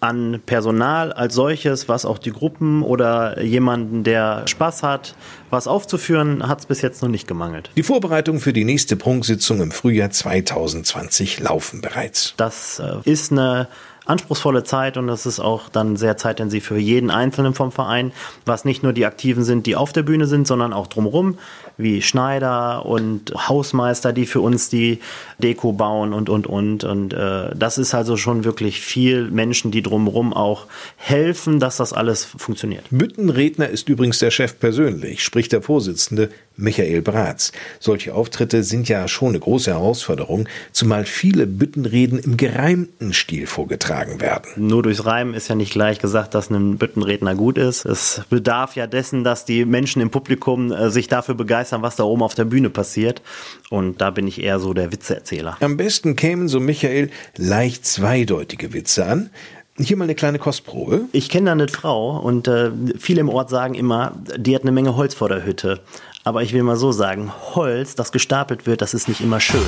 an 0.00 0.42
Personal 0.44 1.12
als 1.12 1.34
solches, 1.34 1.88
was 1.88 2.04
auch 2.04 2.18
die 2.18 2.30
Gruppen 2.30 2.82
oder 2.82 3.40
jemanden, 3.42 4.04
der 4.04 4.46
Spaß 4.46 4.82
hat, 4.82 5.14
was 5.50 5.66
aufzuführen, 5.66 6.46
hat 6.46 6.60
es 6.60 6.66
bis 6.66 6.82
jetzt 6.82 7.02
noch 7.02 7.08
nicht 7.08 7.26
gemangelt. 7.26 7.70
Die 7.76 7.82
Vorbereitungen 7.82 8.40
für 8.40 8.52
die 8.52 8.64
nächste 8.64 8.96
Prunksitzung 8.96 9.62
im 9.62 9.70
Frühjahr 9.70 10.10
2020 10.10 11.40
laufen 11.40 11.80
bereits. 11.80 12.34
Das 12.36 12.80
äh, 12.80 13.10
ist 13.10 13.32
eine 13.32 13.68
anspruchsvolle 14.06 14.64
Zeit 14.64 14.96
und 14.96 15.06
das 15.06 15.26
ist 15.26 15.40
auch 15.40 15.68
dann 15.68 15.96
sehr 15.96 16.16
zeitintensiv 16.16 16.66
für 16.66 16.78
jeden 16.78 17.10
Einzelnen 17.10 17.54
vom 17.54 17.72
Verein, 17.72 18.12
was 18.44 18.64
nicht 18.64 18.82
nur 18.82 18.92
die 18.92 19.06
Aktiven 19.06 19.44
sind, 19.44 19.66
die 19.66 19.76
auf 19.76 19.92
der 19.92 20.02
Bühne 20.02 20.26
sind, 20.26 20.46
sondern 20.46 20.72
auch 20.72 20.86
drumherum, 20.86 21.38
wie 21.76 22.02
Schneider 22.02 22.86
und 22.86 23.32
Hausmeister, 23.48 24.12
die 24.12 24.26
für 24.26 24.40
uns 24.40 24.68
die 24.68 25.00
Deko 25.38 25.72
bauen 25.72 26.12
und, 26.12 26.28
und, 26.28 26.46
und. 26.46 26.84
Und 26.84 27.12
äh, 27.12 27.54
das 27.54 27.78
ist 27.78 27.94
also 27.94 28.16
schon 28.16 28.44
wirklich 28.44 28.80
viel 28.80 29.30
Menschen, 29.30 29.70
die 29.70 29.82
drumherum 29.82 30.32
auch 30.32 30.66
helfen, 30.96 31.60
dass 31.60 31.76
das 31.76 31.92
alles 31.92 32.24
funktioniert. 32.24 32.84
Büttenredner 32.90 33.68
ist 33.68 33.88
übrigens 33.88 34.18
der 34.18 34.30
Chef 34.30 34.58
persönlich, 34.58 35.22
spricht 35.22 35.52
der 35.52 35.62
Vorsitzende 35.62 36.30
Michael 36.56 37.02
Bratz. 37.02 37.52
Solche 37.80 38.14
Auftritte 38.14 38.62
sind 38.62 38.88
ja 38.88 39.08
schon 39.08 39.30
eine 39.30 39.40
große 39.40 39.72
Herausforderung, 39.72 40.48
zumal 40.72 41.04
viele 41.04 41.46
Büttenreden 41.46 42.18
im 42.18 42.36
gereimten 42.36 43.12
Stil 43.12 43.46
vorgetragen 43.46 43.74
getragen 43.74 44.20
werden. 44.20 44.68
Nur 44.68 44.82
durchs 44.82 45.04
Reimen 45.04 45.34
ist 45.34 45.48
ja 45.48 45.54
nicht 45.54 45.72
gleich 45.72 45.98
gesagt, 45.98 46.34
dass 46.34 46.50
ein 46.50 46.78
Büttenredner 46.78 47.34
gut 47.34 47.58
ist. 47.58 47.84
Es 47.84 48.22
bedarf 48.30 48.76
ja 48.76 48.86
dessen, 48.86 49.24
dass 49.24 49.44
die 49.44 49.64
Menschen 49.64 50.00
im 50.00 50.10
Publikum 50.10 50.72
äh, 50.72 50.90
sich 50.90 51.08
dafür 51.08 51.34
begeistern, 51.34 51.54
was 51.72 51.96
da 51.96 52.04
oben 52.04 52.22
auf 52.22 52.34
der 52.34 52.44
Bühne 52.44 52.70
passiert. 52.70 53.22
Und 53.70 54.00
da 54.00 54.10
bin 54.10 54.26
ich 54.26 54.42
eher 54.42 54.60
so 54.60 54.74
der 54.74 54.92
Witzeerzähler. 54.92 55.56
Am 55.60 55.76
besten 55.76 56.16
kämen, 56.16 56.48
so 56.48 56.60
Michael, 56.60 57.10
leicht 57.36 57.86
zweideutige 57.86 58.72
Witze 58.72 59.06
an. 59.06 59.30
Hier 59.76 59.96
mal 59.96 60.04
eine 60.04 60.14
kleine 60.14 60.38
Kostprobe. 60.38 61.06
Ich 61.12 61.28
kenne 61.28 61.46
da 61.46 61.52
eine 61.52 61.68
Frau 61.68 62.18
und 62.20 62.46
äh, 62.46 62.70
viele 62.96 63.20
im 63.20 63.28
Ort 63.28 63.50
sagen 63.50 63.74
immer, 63.74 64.12
die 64.36 64.54
hat 64.54 64.62
eine 64.62 64.72
Menge 64.72 64.94
Holz 64.96 65.14
vor 65.14 65.28
der 65.28 65.44
Hütte. 65.44 65.80
Aber 66.22 66.42
ich 66.42 66.52
will 66.52 66.62
mal 66.62 66.76
so 66.76 66.92
sagen, 66.92 67.32
Holz, 67.54 67.96
das 67.96 68.12
gestapelt 68.12 68.66
wird, 68.66 68.82
das 68.82 68.94
ist 68.94 69.08
nicht 69.08 69.20
immer 69.20 69.40
schön. 69.40 69.60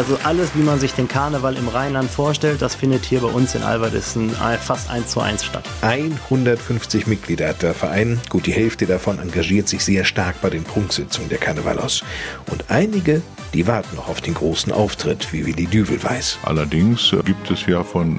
Also 0.00 0.18
alles, 0.24 0.52
wie 0.54 0.62
man 0.62 0.80
sich 0.80 0.94
den 0.94 1.08
Karneval 1.08 1.58
im 1.58 1.68
Rheinland 1.68 2.10
vorstellt, 2.10 2.62
das 2.62 2.74
findet 2.74 3.04
hier 3.04 3.20
bei 3.20 3.28
uns 3.28 3.54
in 3.54 3.62
Alberdissen 3.62 4.30
fast 4.58 4.88
eins 4.88 5.10
zu 5.10 5.20
eins 5.20 5.44
statt. 5.44 5.64
150 5.82 7.06
Mitglieder 7.06 7.48
hat 7.48 7.60
der 7.60 7.74
Verein. 7.74 8.18
Gut 8.30 8.46
die 8.46 8.52
Hälfte 8.52 8.86
davon 8.86 9.18
engagiert 9.18 9.68
sich 9.68 9.84
sehr 9.84 10.06
stark 10.06 10.40
bei 10.40 10.48
den 10.48 10.64
Prunksitzungen 10.64 11.28
der 11.28 11.36
Karnevalos. 11.36 12.02
Und 12.50 12.64
einige, 12.70 13.20
die 13.52 13.66
warten 13.66 13.94
noch 13.94 14.08
auf 14.08 14.22
den 14.22 14.32
großen 14.32 14.72
Auftritt, 14.72 15.34
wie 15.34 15.44
Willi 15.44 15.66
Düvel 15.66 16.02
weiß. 16.02 16.38
Allerdings 16.44 17.14
gibt 17.26 17.50
es 17.50 17.66
ja 17.66 17.84
von 17.84 18.18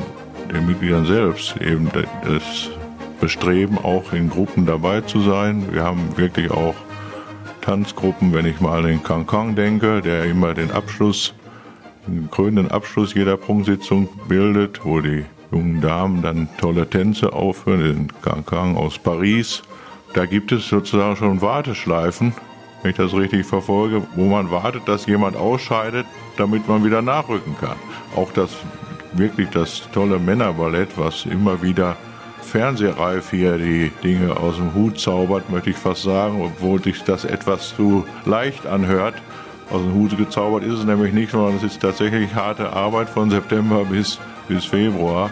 den 0.53 0.67
Mitgliedern 0.67 1.07
selbst 1.07 1.55
eben 1.57 1.89
das 1.91 2.43
Bestreben, 3.19 3.79
auch 3.79 4.13
in 4.13 4.29
Gruppen 4.29 4.67
dabei 4.67 5.01
zu 5.01 5.19
sein. 5.23 5.65
Wir 5.71 5.81
haben 5.81 6.15
wirklich 6.15 6.51
auch 6.51 6.75
Tanzgruppen, 7.61 8.33
wenn 8.33 8.45
ich 8.45 8.61
mal 8.61 8.77
an 8.77 8.85
den 8.85 9.01
Cancan 9.01 9.55
denke, 9.55 10.01
der 10.01 10.25
immer 10.25 10.53
den 10.53 10.69
Abschluss 10.69 11.33
einen 12.07 12.29
krönenden 12.31 12.71
Abschluss 12.71 13.13
jeder 13.13 13.37
Prunksitzung 13.37 14.09
bildet, 14.27 14.83
wo 14.83 15.01
die 15.01 15.25
jungen 15.51 15.81
Damen 15.81 16.21
dann 16.21 16.49
tolle 16.57 16.89
Tänze 16.89 17.33
aufführen, 17.33 17.83
den 17.83 18.07
Cancan 18.21 18.75
aus 18.75 18.97
Paris. 18.97 19.61
Da 20.13 20.25
gibt 20.25 20.51
es 20.51 20.67
sozusagen 20.67 21.15
schon 21.15 21.41
Warteschleifen, 21.41 22.33
wenn 22.81 22.91
ich 22.91 22.97
das 22.97 23.13
richtig 23.13 23.45
verfolge, 23.45 24.01
wo 24.15 24.25
man 24.25 24.51
wartet, 24.51 24.87
dass 24.87 25.05
jemand 25.05 25.35
ausscheidet, 25.35 26.05
damit 26.37 26.67
man 26.67 26.83
wieder 26.83 27.01
nachrücken 27.01 27.55
kann. 27.59 27.77
Auch 28.15 28.31
das 28.33 28.51
wirklich 29.13 29.49
das 29.49 29.89
tolle 29.93 30.19
Männerballett, 30.19 30.89
was 30.97 31.25
immer 31.25 31.61
wieder 31.61 31.97
fernsehreif 32.41 33.31
hier 33.31 33.57
die 33.57 33.91
Dinge 34.03 34.35
aus 34.35 34.55
dem 34.55 34.73
Hut 34.73 34.99
zaubert, 34.99 35.49
möchte 35.49 35.69
ich 35.69 35.77
fast 35.77 36.03
sagen, 36.03 36.41
obwohl 36.41 36.81
sich 36.81 37.03
das 37.03 37.23
etwas 37.23 37.75
zu 37.75 38.05
leicht 38.25 38.65
anhört 38.65 39.15
aus 39.71 39.81
dem 39.81 39.93
Hut 39.93 40.17
gezaubert 40.17 40.63
ist 40.63 40.79
es 40.79 40.85
nämlich 40.85 41.13
nicht, 41.13 41.31
sondern 41.31 41.55
es 41.55 41.63
ist 41.63 41.81
tatsächlich 41.81 42.33
harte 42.35 42.73
Arbeit 42.73 43.09
von 43.09 43.29
September 43.29 43.85
bis, 43.85 44.19
bis 44.47 44.65
Februar. 44.65 45.29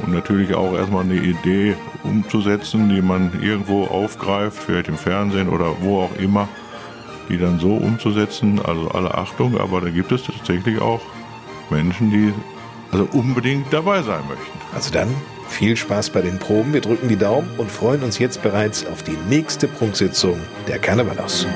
Und 0.00 0.12
natürlich 0.12 0.54
auch 0.54 0.74
erstmal 0.74 1.04
eine 1.04 1.16
Idee 1.16 1.76
umzusetzen, 2.02 2.88
die 2.88 3.02
man 3.02 3.40
irgendwo 3.40 3.84
aufgreift, 3.84 4.62
vielleicht 4.62 4.88
im 4.88 4.96
Fernsehen 4.96 5.48
oder 5.48 5.76
wo 5.80 6.02
auch 6.02 6.16
immer, 6.18 6.48
die 7.28 7.38
dann 7.38 7.60
so 7.60 7.74
umzusetzen. 7.74 8.60
Also 8.64 8.88
alle 8.90 9.14
Achtung, 9.14 9.58
aber 9.58 9.80
da 9.80 9.90
gibt 9.90 10.10
es 10.10 10.24
tatsächlich 10.24 10.80
auch 10.80 11.00
Menschen, 11.70 12.10
die 12.10 12.32
also 12.90 13.08
unbedingt 13.12 13.72
dabei 13.72 14.02
sein 14.02 14.22
möchten. 14.28 14.58
Also 14.74 14.92
dann 14.92 15.08
viel 15.48 15.76
Spaß 15.76 16.10
bei 16.10 16.22
den 16.22 16.38
Proben. 16.38 16.72
Wir 16.72 16.80
drücken 16.80 17.08
die 17.08 17.16
Daumen 17.16 17.48
und 17.58 17.70
freuen 17.70 18.02
uns 18.02 18.18
jetzt 18.18 18.42
bereits 18.42 18.86
auf 18.86 19.02
die 19.02 19.16
nächste 19.28 19.68
Prunksitzung 19.68 20.38
der 20.66 20.78
Karnevalos. 20.78 21.46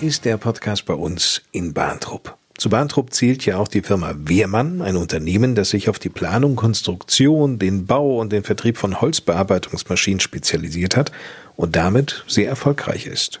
Ist 0.00 0.24
der 0.24 0.36
Podcast 0.36 0.86
bei 0.86 0.94
uns 0.94 1.42
in 1.52 1.72
Bahntrupp. 1.72 2.36
Zu 2.56 2.70
Bahntrupp 2.70 3.12
zählt 3.12 3.44
ja 3.46 3.58
auch 3.58 3.68
die 3.68 3.82
Firma 3.82 4.14
Wehrmann, 4.16 4.80
ein 4.80 4.96
Unternehmen, 4.96 5.54
das 5.54 5.70
sich 5.70 5.88
auf 5.88 5.98
die 5.98 6.08
Planung, 6.08 6.54
Konstruktion, 6.54 7.58
den 7.58 7.86
Bau 7.86 8.20
und 8.20 8.32
den 8.32 8.44
Vertrieb 8.44 8.78
von 8.78 9.00
Holzbearbeitungsmaschinen 9.00 10.20
spezialisiert 10.20 10.96
hat 10.96 11.10
und 11.56 11.76
damit 11.76 12.24
sehr 12.28 12.48
erfolgreich 12.48 13.06
ist. 13.06 13.40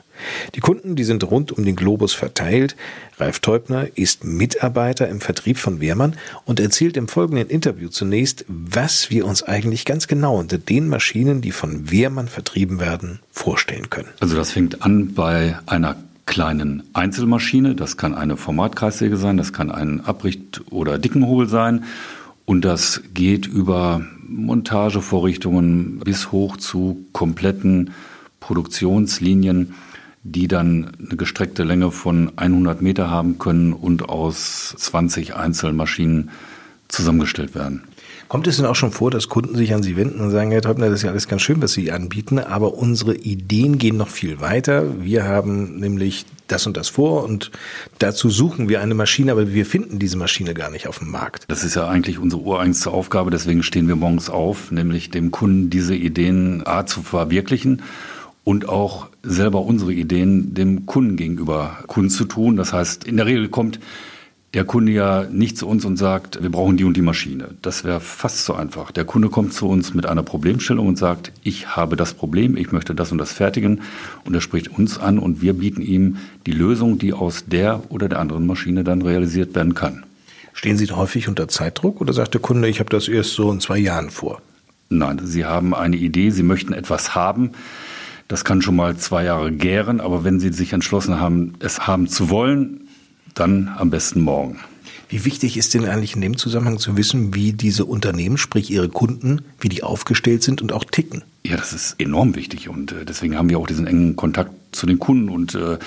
Die 0.54 0.60
Kunden, 0.60 0.96
die 0.96 1.04
sind 1.04 1.24
rund 1.24 1.52
um 1.52 1.64
den 1.64 1.76
Globus 1.76 2.12
verteilt. 2.12 2.76
Ralf 3.18 3.40
Teubner 3.40 3.86
ist 3.94 4.24
Mitarbeiter 4.24 5.08
im 5.08 5.20
Vertrieb 5.20 5.58
von 5.58 5.80
Wehrmann 5.80 6.16
und 6.44 6.60
erzählt 6.60 6.96
im 6.96 7.08
folgenden 7.08 7.48
Interview 7.48 7.88
zunächst, 7.88 8.44
was 8.48 9.10
wir 9.10 9.26
uns 9.26 9.42
eigentlich 9.42 9.84
ganz 9.84 10.08
genau 10.08 10.38
unter 10.38 10.58
den 10.58 10.88
Maschinen, 10.88 11.40
die 11.40 11.52
von 11.52 11.90
Wehrmann 11.90 12.28
vertrieben 12.28 12.80
werden, 12.80 13.20
vorstellen 13.30 13.90
können. 13.90 14.08
Also 14.20 14.36
das 14.36 14.52
fängt 14.52 14.82
an 14.82 15.14
bei 15.14 15.58
einer 15.66 15.96
kleinen 16.26 16.82
Einzelmaschine. 16.92 17.74
Das 17.74 17.96
kann 17.96 18.14
eine 18.14 18.36
Formatkreissäge 18.36 19.16
sein, 19.16 19.36
das 19.36 19.52
kann 19.52 19.70
ein 19.70 20.00
Abricht- 20.04 20.62
oder 20.70 20.98
Dickenhobel 20.98 21.48
sein. 21.48 21.84
Und 22.46 22.64
das 22.64 23.02
geht 23.14 23.46
über 23.46 24.02
Montagevorrichtungen 24.26 26.00
bis 26.00 26.32
hoch 26.32 26.56
zu 26.56 27.04
kompletten 27.12 27.90
Produktionslinien, 28.40 29.74
die 30.22 30.48
dann 30.48 30.92
eine 30.98 31.16
gestreckte 31.16 31.64
Länge 31.64 31.90
von 31.90 32.32
100 32.36 32.82
Meter 32.82 33.10
haben 33.10 33.38
können 33.38 33.72
und 33.72 34.08
aus 34.08 34.74
20 34.76 35.36
Einzelmaschinen 35.36 36.30
zusammengestellt 36.88 37.54
werden. 37.54 37.82
Kommt 38.34 38.48
es 38.48 38.56
denn 38.56 38.66
auch 38.66 38.74
schon 38.74 38.90
vor, 38.90 39.12
dass 39.12 39.28
Kunden 39.28 39.54
sich 39.54 39.72
an 39.74 39.84
Sie 39.84 39.96
wenden 39.96 40.20
und 40.20 40.32
sagen, 40.32 40.50
Herr 40.50 40.60
Treubner, 40.60 40.86
das 40.86 40.96
ist 40.96 41.02
ja 41.04 41.10
alles 41.10 41.28
ganz 41.28 41.42
schön, 41.42 41.62
was 41.62 41.72
Sie 41.72 41.92
anbieten, 41.92 42.40
aber 42.40 42.74
unsere 42.74 43.14
Ideen 43.14 43.78
gehen 43.78 43.96
noch 43.96 44.08
viel 44.08 44.40
weiter. 44.40 45.04
Wir 45.04 45.22
haben 45.22 45.78
nämlich 45.78 46.26
das 46.48 46.66
und 46.66 46.76
das 46.76 46.88
vor 46.88 47.22
und 47.22 47.52
dazu 48.00 48.30
suchen 48.30 48.68
wir 48.68 48.80
eine 48.80 48.94
Maschine, 48.94 49.30
aber 49.30 49.54
wir 49.54 49.64
finden 49.64 50.00
diese 50.00 50.16
Maschine 50.16 50.52
gar 50.52 50.68
nicht 50.68 50.88
auf 50.88 50.98
dem 50.98 51.12
Markt. 51.12 51.44
Das 51.46 51.62
ist 51.62 51.76
ja 51.76 51.86
eigentlich 51.86 52.18
unsere 52.18 52.42
ureigenste 52.42 52.90
Aufgabe, 52.90 53.30
deswegen 53.30 53.62
stehen 53.62 53.86
wir 53.86 53.94
morgens 53.94 54.28
auf, 54.28 54.72
nämlich 54.72 55.12
dem 55.12 55.30
Kunden 55.30 55.70
diese 55.70 55.94
Ideen 55.94 56.66
A 56.66 56.86
zu 56.86 57.02
verwirklichen 57.02 57.82
und 58.42 58.68
auch 58.68 59.10
selber 59.22 59.60
unsere 59.60 59.92
Ideen 59.92 60.54
dem 60.54 60.86
Kunden 60.86 61.14
gegenüber 61.14 61.78
kundzutun. 61.86 62.56
Das 62.56 62.72
heißt, 62.72 63.04
in 63.04 63.16
der 63.16 63.26
Regel 63.26 63.48
kommt 63.48 63.78
der 64.54 64.64
Kunde 64.64 64.92
ja 64.92 65.24
nicht 65.24 65.58
zu 65.58 65.66
uns 65.66 65.84
und 65.84 65.96
sagt, 65.96 66.40
wir 66.40 66.50
brauchen 66.50 66.76
die 66.76 66.84
und 66.84 66.96
die 66.96 67.02
Maschine. 67.02 67.48
Das 67.60 67.82
wäre 67.82 67.98
fast 67.98 68.44
so 68.44 68.54
einfach. 68.54 68.92
Der 68.92 69.04
Kunde 69.04 69.28
kommt 69.28 69.52
zu 69.52 69.68
uns 69.68 69.94
mit 69.94 70.06
einer 70.06 70.22
Problemstellung 70.22 70.86
und 70.86 70.96
sagt, 70.96 71.32
ich 71.42 71.74
habe 71.74 71.96
das 71.96 72.14
Problem, 72.14 72.56
ich 72.56 72.70
möchte 72.70 72.94
das 72.94 73.10
und 73.10 73.18
das 73.18 73.32
fertigen. 73.32 73.82
Und 74.24 74.32
er 74.32 74.40
spricht 74.40 74.68
uns 74.68 74.96
an 74.96 75.18
und 75.18 75.42
wir 75.42 75.54
bieten 75.54 75.82
ihm 75.82 76.18
die 76.46 76.52
Lösung, 76.52 76.98
die 76.98 77.12
aus 77.12 77.46
der 77.46 77.82
oder 77.90 78.08
der 78.08 78.20
anderen 78.20 78.46
Maschine 78.46 78.84
dann 78.84 79.02
realisiert 79.02 79.56
werden 79.56 79.74
kann. 79.74 80.04
Stehen 80.52 80.76
Sie 80.76 80.86
häufig 80.86 81.26
unter 81.26 81.48
Zeitdruck 81.48 82.00
oder 82.00 82.12
sagt 82.12 82.34
der 82.34 82.40
Kunde, 82.40 82.68
ich 82.68 82.78
habe 82.78 82.90
das 82.90 83.08
erst 83.08 83.34
so 83.34 83.50
in 83.50 83.58
zwei 83.58 83.78
Jahren 83.78 84.10
vor? 84.10 84.40
Nein, 84.88 85.20
Sie 85.24 85.44
haben 85.44 85.74
eine 85.74 85.96
Idee, 85.96 86.30
Sie 86.30 86.44
möchten 86.44 86.72
etwas 86.72 87.16
haben. 87.16 87.50
Das 88.28 88.44
kann 88.44 88.62
schon 88.62 88.76
mal 88.76 88.96
zwei 88.96 89.24
Jahre 89.24 89.50
gären, 89.50 90.00
aber 90.00 90.22
wenn 90.22 90.38
Sie 90.38 90.52
sich 90.52 90.72
entschlossen 90.72 91.18
haben, 91.18 91.54
es 91.58 91.88
haben 91.88 92.06
zu 92.06 92.30
wollen, 92.30 92.83
dann 93.34 93.68
am 93.76 93.90
besten 93.90 94.20
morgen. 94.20 94.60
Wie 95.08 95.24
wichtig 95.24 95.56
ist 95.56 95.74
denn 95.74 95.84
eigentlich 95.84 96.14
in 96.14 96.20
dem 96.20 96.36
Zusammenhang 96.36 96.78
zu 96.78 96.96
wissen, 96.96 97.34
wie 97.34 97.52
diese 97.52 97.84
Unternehmen, 97.84 98.38
sprich 98.38 98.70
ihre 98.70 98.88
Kunden, 98.88 99.42
wie 99.60 99.68
die 99.68 99.82
aufgestellt 99.82 100.42
sind 100.42 100.62
und 100.62 100.72
auch 100.72 100.84
ticken? 100.84 101.22
Ja, 101.46 101.56
das 101.56 101.72
ist 101.72 101.96
enorm 102.00 102.34
wichtig 102.34 102.68
und 102.68 102.92
äh, 102.92 103.04
deswegen 103.04 103.36
haben 103.36 103.50
wir 103.50 103.58
auch 103.58 103.66
diesen 103.66 103.86
engen 103.86 104.16
Kontakt 104.16 104.50
zu 104.72 104.86
den 104.86 104.98
Kunden 104.98 105.28
und 105.28 105.54
äh, 105.54 105.78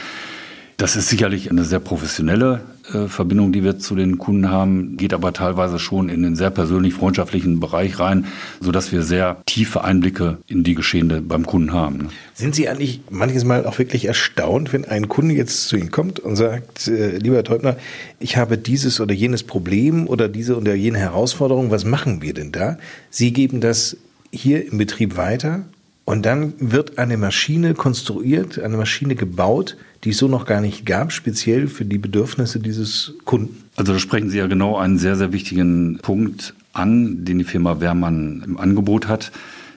das 0.78 0.96
ist 0.96 1.10
sicherlich 1.10 1.50
eine 1.50 1.66
sehr 1.66 1.80
professionelle 1.80 2.62
Verbindung, 3.08 3.52
die 3.52 3.64
wir 3.64 3.80
zu 3.80 3.96
den 3.96 4.18
Kunden 4.18 4.50
haben, 4.50 4.98
geht 4.98 5.14
aber 5.14 5.34
teilweise 5.34 5.80
schon 5.80 6.10
in 6.10 6.24
den 6.24 6.36
sehr 6.36 6.50
persönlich 6.50 6.94
freundschaftlichen 6.94 7.60
Bereich 7.60 8.00
rein, 8.00 8.26
sodass 8.62 8.92
wir 8.92 9.02
sehr 9.02 9.38
tiefe 9.46 9.84
Einblicke 9.84 10.38
in 10.48 10.64
die 10.64 10.76
Geschehene 10.76 11.22
beim 11.22 11.46
Kunden 11.46 11.74
haben. 11.74 11.98
Ne? 11.98 12.10
Sind 12.34 12.56
Sie 12.56 12.70
eigentlich 12.70 13.02
manches 13.10 13.44
Mal 13.44 13.66
auch 13.66 13.78
wirklich 13.80 14.06
erstaunt, 14.06 14.72
wenn 14.74 14.86
ein 14.86 15.08
Kunde 15.10 15.36
jetzt 15.36 15.68
zu 15.68 15.76
Ihnen 15.76 15.92
kommt 15.92 16.20
und 16.20 16.36
sagt, 16.36 16.88
äh, 16.88 17.18
lieber 17.18 17.36
Herr 17.36 17.44
Teubner, 17.44 17.78
ich 18.20 18.38
habe 18.38 18.58
dieses 18.58 19.02
oder 19.02 19.14
jenes 19.14 19.44
Problem 19.44 20.08
oder 20.08 20.30
diese 20.30 20.58
oder 20.58 20.74
jene 20.76 21.00
Herausforderung, 21.00 21.72
was 21.72 21.84
machen 21.84 22.22
wir 22.22 22.34
denn 22.34 22.52
da? 22.52 22.78
Sie 23.10 23.34
geben 23.34 23.60
das 23.60 23.98
hier 24.32 24.72
im 24.72 24.78
Betrieb 24.78 25.18
weiter 25.18 25.66
und 26.08 26.26
dann 26.26 26.54
wird 26.60 27.00
eine 27.00 27.18
Maschine 27.18 27.74
konstruiert, 27.74 28.58
eine 28.60 28.78
Maschine 28.78 29.16
gebaut, 29.16 29.76
die 30.06 30.12
es 30.12 30.18
so 30.20 30.30
noch 30.30 30.46
gar 30.46 30.62
nicht 30.62 30.86
gab, 30.86 31.12
speziell 31.12 31.68
für 31.68 31.84
die 31.84 31.98
Bedürfnisse 31.98 32.62
dieses 32.62 33.16
Kunden. 33.26 33.66
Also 33.76 33.92
da 33.92 34.00
sprechen 34.00 34.30
Sie 34.30 34.38
ja 34.38 34.48
genau 34.48 34.78
einen 34.78 34.98
sehr, 34.98 35.18
sehr 35.18 35.34
wichtigen 35.34 36.00
Punkt 36.02 36.54
an, 36.72 37.26
den 37.26 37.40
die 37.40 37.44
Firma 37.44 37.82
Wehrmann 37.82 38.42
im 38.46 38.58
Angebot 38.58 39.10
hat. 39.10 39.34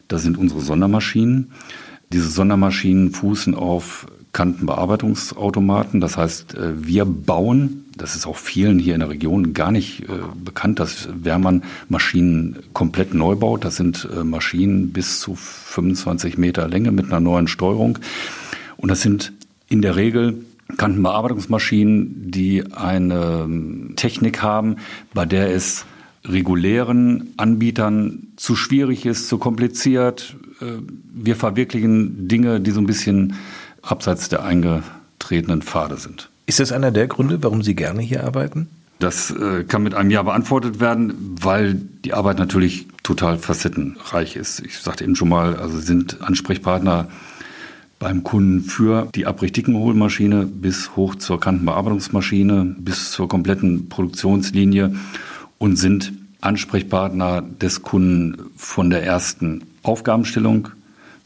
Das 0.07 0.23
sind 0.23 0.39
unsere 0.39 0.61
Sondermaschinen. 0.61 1.51
Diese 2.13 2.29
Sondermaschinen 2.29 3.11
fußen 3.11 3.57
auf 3.57 4.07
Kantenbearbeitungsautomaten. 4.33 6.01
Das 6.01 6.17
heißt, 6.17 6.55
äh, 6.55 6.87
wir 6.87 7.05
bauen, 7.05 7.85
das 7.97 8.15
ist 8.15 8.27
auch 8.27 8.37
vielen 8.37 8.79
hier 8.79 8.95
in 8.95 9.01
der 9.01 9.11
Region 9.11 9.55
gar 9.55 9.73
nicht 9.73 10.03
äh, 10.03 10.07
bekannt, 10.43 10.79
dass 10.79 11.09
Wehrmann 11.13 11.63
Maschinen 11.89 12.59
komplett 12.73 13.13
neu 13.13 13.35
baut. 13.35 13.65
Das 13.65 13.77
sind 13.77 14.09
äh, 14.15 14.23
Maschinen 14.23 14.93
bis 14.93 15.21
zu 15.21 15.35
25 15.35 16.39
Meter 16.39 16.69
Länge 16.69 16.93
mit 16.93 17.07
einer 17.07 17.21
neuen 17.21 17.49
Steuerung. 17.49 17.99
Und 18.77 18.91
das 18.91 19.03
sind 19.03 19.33
in 19.69 19.83
der 19.83 19.97
Regel 19.97 20.45
Kantenbearbeitungsmaschinen, 20.77 22.31
die 22.31 22.65
eine 22.73 23.43
ähm, 23.45 23.95
Technik 23.97 24.43
haben, 24.43 24.77
bei 25.13 25.27
der 25.27 25.53
es 25.53 25.85
regulären 26.25 27.33
Anbietern 27.37 28.29
zu 28.37 28.55
schwierig 28.55 29.07
ist, 29.07 29.29
zu 29.29 29.39
kompliziert. 29.39 30.37
Wir 31.15 31.35
verwirklichen 31.35 32.29
Dinge, 32.29 32.61
die 32.61 32.73
so 32.73 32.81
ein 32.81 32.87
bisschen 32.87 33.37
abseits 33.83 34.29
der 34.29 34.45
eingetretenen 34.45 35.63
Pfade 35.63 35.97
sind. 35.97 36.29
Ist 36.47 36.61
das 36.61 36.73
einer 36.73 36.91
der 36.91 37.07
Gründe, 37.07 37.43
warum 37.43 37.63
Sie 37.63 37.75
gerne 37.75 38.03
hier 38.03 38.25
arbeiten? 38.25 38.69
Das 38.99 39.31
äh, 39.31 39.65
kann 39.65 39.83
mit 39.83 39.95
einem 39.95 40.11
Ja 40.11 40.23
beantwortet 40.23 40.79
werden, 40.79 41.15
weil 41.41 41.75
die 42.05 42.13
Arbeit 42.13 42.39
natürlich 42.39 42.87
total 43.03 43.39
facettenreich 43.39 44.37
ist. 44.37 44.61
Ich 44.61 44.79
sagte 44.79 45.05
eben 45.05 45.17
schon 45.17 45.31
mal, 45.31 45.57
also 45.57 45.79
sind 45.79 46.21
Ansprechpartner 46.21 47.09
beim 47.99 48.25
Kunden 48.25 48.63
für 48.63 49.09
die 49.15 49.27
Abrichtikenholmaschine 49.27 50.47
bis 50.47 50.97
hoch 50.97 51.15
zur 51.15 51.39
Kantenbearbeitungsmaschine, 51.39 52.77
bis 52.79 53.11
zur 53.13 53.29
kompletten 53.29 53.89
Produktionslinie 53.89 54.95
und 55.59 55.77
sind 55.77 56.13
Ansprechpartner 56.41 57.43
des 57.43 57.83
Kunden 57.83 58.51
von 58.57 58.91
der 58.91 59.05
ersten 59.05 59.63
Aufgabenstellung 59.83 60.69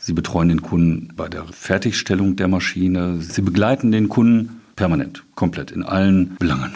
Sie 0.06 0.12
betreuen 0.12 0.50
den 0.50 0.60
Kunden 0.60 1.14
bei 1.16 1.30
der 1.30 1.46
Fertigstellung 1.46 2.36
der 2.36 2.46
Maschine. 2.46 3.22
Sie 3.22 3.40
begleiten 3.40 3.90
den 3.90 4.10
Kunden 4.10 4.60
permanent, 4.76 5.24
komplett 5.34 5.70
in 5.70 5.82
allen 5.82 6.36
Belangen. 6.36 6.74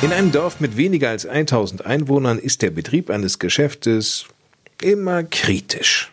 In 0.00 0.12
einem 0.12 0.30
Dorf 0.30 0.60
mit 0.60 0.76
weniger 0.76 1.08
als 1.08 1.26
1000 1.26 1.84
Einwohnern 1.84 2.38
ist 2.38 2.62
der 2.62 2.70
Betrieb 2.70 3.10
eines 3.10 3.40
Geschäftes 3.40 4.26
immer 4.80 5.24
kritisch. 5.24 6.12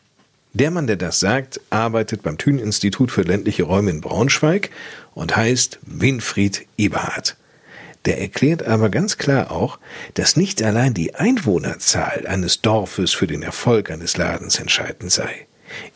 Der 0.54 0.72
Mann, 0.72 0.88
der 0.88 0.96
das 0.96 1.20
sagt, 1.20 1.62
arbeitet 1.70 2.24
beim 2.24 2.40
Thün-Institut 2.40 3.12
für 3.12 3.22
ländliche 3.22 3.62
Räume 3.62 3.92
in 3.92 4.02
Braunschweig 4.02 4.72
und 5.14 5.36
heißt 5.36 5.78
Winfried 5.86 6.66
Eberhardt. 6.80 7.38
Der 8.06 8.22
erklärt 8.22 8.64
aber 8.64 8.90
ganz 8.90 9.18
klar 9.18 9.52
auch, 9.52 9.80
dass 10.14 10.38
nicht 10.38 10.62
allein 10.62 10.94
die 10.94 11.16
Einwohnerzahl 11.16 12.26
eines 12.28 12.62
Dorfes 12.62 13.14
für 13.14 13.28
den 13.28 13.42
Erfolg 13.42 13.90
eines 13.90 14.18
Ladens 14.18 14.60
entscheidend 14.60 15.12
sei. 15.12 15.48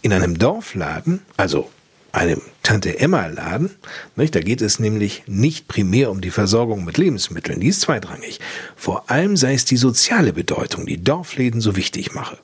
In 0.02 0.12
einem 0.12 0.40
Dorfladen, 0.40 1.22
also 1.38 1.70
einem 2.12 2.42
Tante-Emma-Laden, 2.64 3.70
da 4.16 4.40
geht 4.40 4.62
es 4.62 4.80
nämlich 4.80 5.24
nicht 5.28 5.68
primär 5.68 6.10
um 6.10 6.22
die 6.22 6.32
Versorgung 6.32 6.84
mit 6.84 6.98
Lebensmitteln, 6.98 7.60
die 7.60 7.68
ist 7.68 7.82
zweitrangig. 7.82 8.40
Vor 8.76 9.12
allem 9.12 9.38
sei 9.38 9.54
es 9.54 9.66
die 9.66 9.78
soziale 9.78 10.34
Bedeutung, 10.34 10.88
die 10.88 11.04
Dorfläden 11.04 11.62
so 11.62 11.76
wichtig 11.76 12.16
mache. 12.16 12.40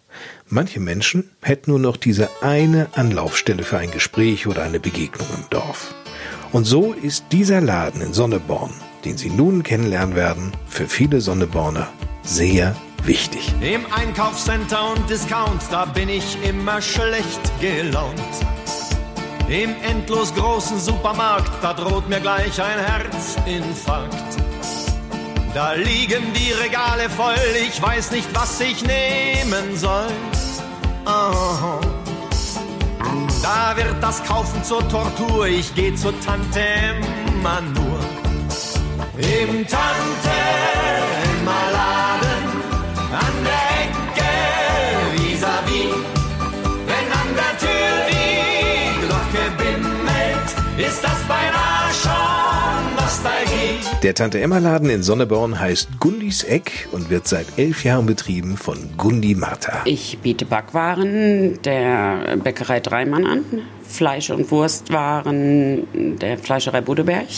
Manche 0.47 0.79
Menschen 0.79 1.31
hätten 1.41 1.71
nur 1.71 1.79
noch 1.79 1.97
diese 1.97 2.29
eine 2.41 2.87
Anlaufstelle 2.93 3.63
für 3.63 3.79
ein 3.79 3.89
Gespräch 3.89 4.45
oder 4.45 4.61
eine 4.61 4.79
Begegnung 4.79 5.27
im 5.35 5.49
Dorf. 5.49 5.95
Und 6.51 6.65
so 6.65 6.93
ist 6.93 7.25
dieser 7.31 7.59
Laden 7.59 8.01
in 8.01 8.13
Sonneborn 8.13 8.71
den 9.05 9.17
Sie 9.17 9.29
nun 9.29 9.63
kennenlernen 9.63 10.15
werden, 10.15 10.51
für 10.67 10.87
viele 10.87 11.21
Sonneborner 11.21 11.87
sehr 12.23 12.75
wichtig. 13.03 13.53
Im 13.61 13.85
Einkaufscenter 13.93 14.91
und 14.91 15.09
Discount, 15.09 15.61
da 15.69 15.85
bin 15.85 16.09
ich 16.09 16.37
immer 16.43 16.81
schlecht 16.81 17.39
gelaunt. 17.61 18.19
Im 19.47 19.75
endlos 19.87 20.33
großen 20.33 20.79
Supermarkt, 20.79 21.51
da 21.61 21.73
droht 21.73 22.09
mir 22.09 22.19
gleich 22.19 22.59
ein 22.59 22.79
Herzinfarkt. 22.79 24.41
Da 25.53 25.73
liegen 25.73 26.23
die 26.33 26.51
Regale 26.51 27.09
voll, 27.09 27.35
ich 27.67 27.79
weiß 27.79 28.11
nicht, 28.11 28.27
was 28.33 28.59
ich 28.59 28.81
nehmen 28.81 29.77
soll. 29.77 30.07
Oh. 31.05 31.79
Da 33.43 33.77
wird 33.77 34.01
das 34.01 34.23
Kaufen 34.23 34.63
zur 34.63 34.87
Tortur, 34.89 35.45
ich 35.45 35.73
geh 35.75 35.93
zur 35.93 36.19
Tante 36.21 36.59
Emma 36.59 37.61
Im 39.17 39.65
Tante 39.65 40.35
Emma 41.39 41.69
Laden 41.71 42.45
an 43.13 43.35
der 43.45 43.65
Ecke 43.85 44.31
vis-à-vis. 45.15 45.95
Wenn 46.85 47.11
an 47.13 47.29
der 47.33 47.53
Tür 47.57 47.93
die 48.09 49.05
Glocke 49.05 49.45
bimmelt, 49.57 50.85
ist 50.85 51.01
das 51.01 51.23
beinahe 51.29 51.93
schon 51.93 52.95
Nostalgie. 52.97 54.01
Der 54.03 54.15
Tante 54.15 54.41
Emma 54.41 54.57
Laden 54.57 54.89
in 54.89 55.01
Sonneborn 55.01 55.57
heißt 55.57 55.97
Gundis 56.01 56.43
Eck 56.43 56.89
und 56.91 57.09
wird 57.09 57.25
seit 57.25 57.45
elf 57.57 57.85
Jahren 57.85 58.07
betrieben 58.07 58.57
von 58.57 58.77
Gundi 58.97 59.33
Martha. 59.33 59.83
Ich 59.85 60.17
biete 60.17 60.43
Backwaren 60.45 61.57
der 61.63 62.35
Bäckerei 62.43 62.81
Dreimann 62.81 63.25
an, 63.25 63.45
Fleisch- 63.87 64.29
und 64.29 64.51
Wurstwaren 64.51 66.17
der 66.19 66.37
Fleischerei 66.37 66.81
Budeberg 66.81 67.29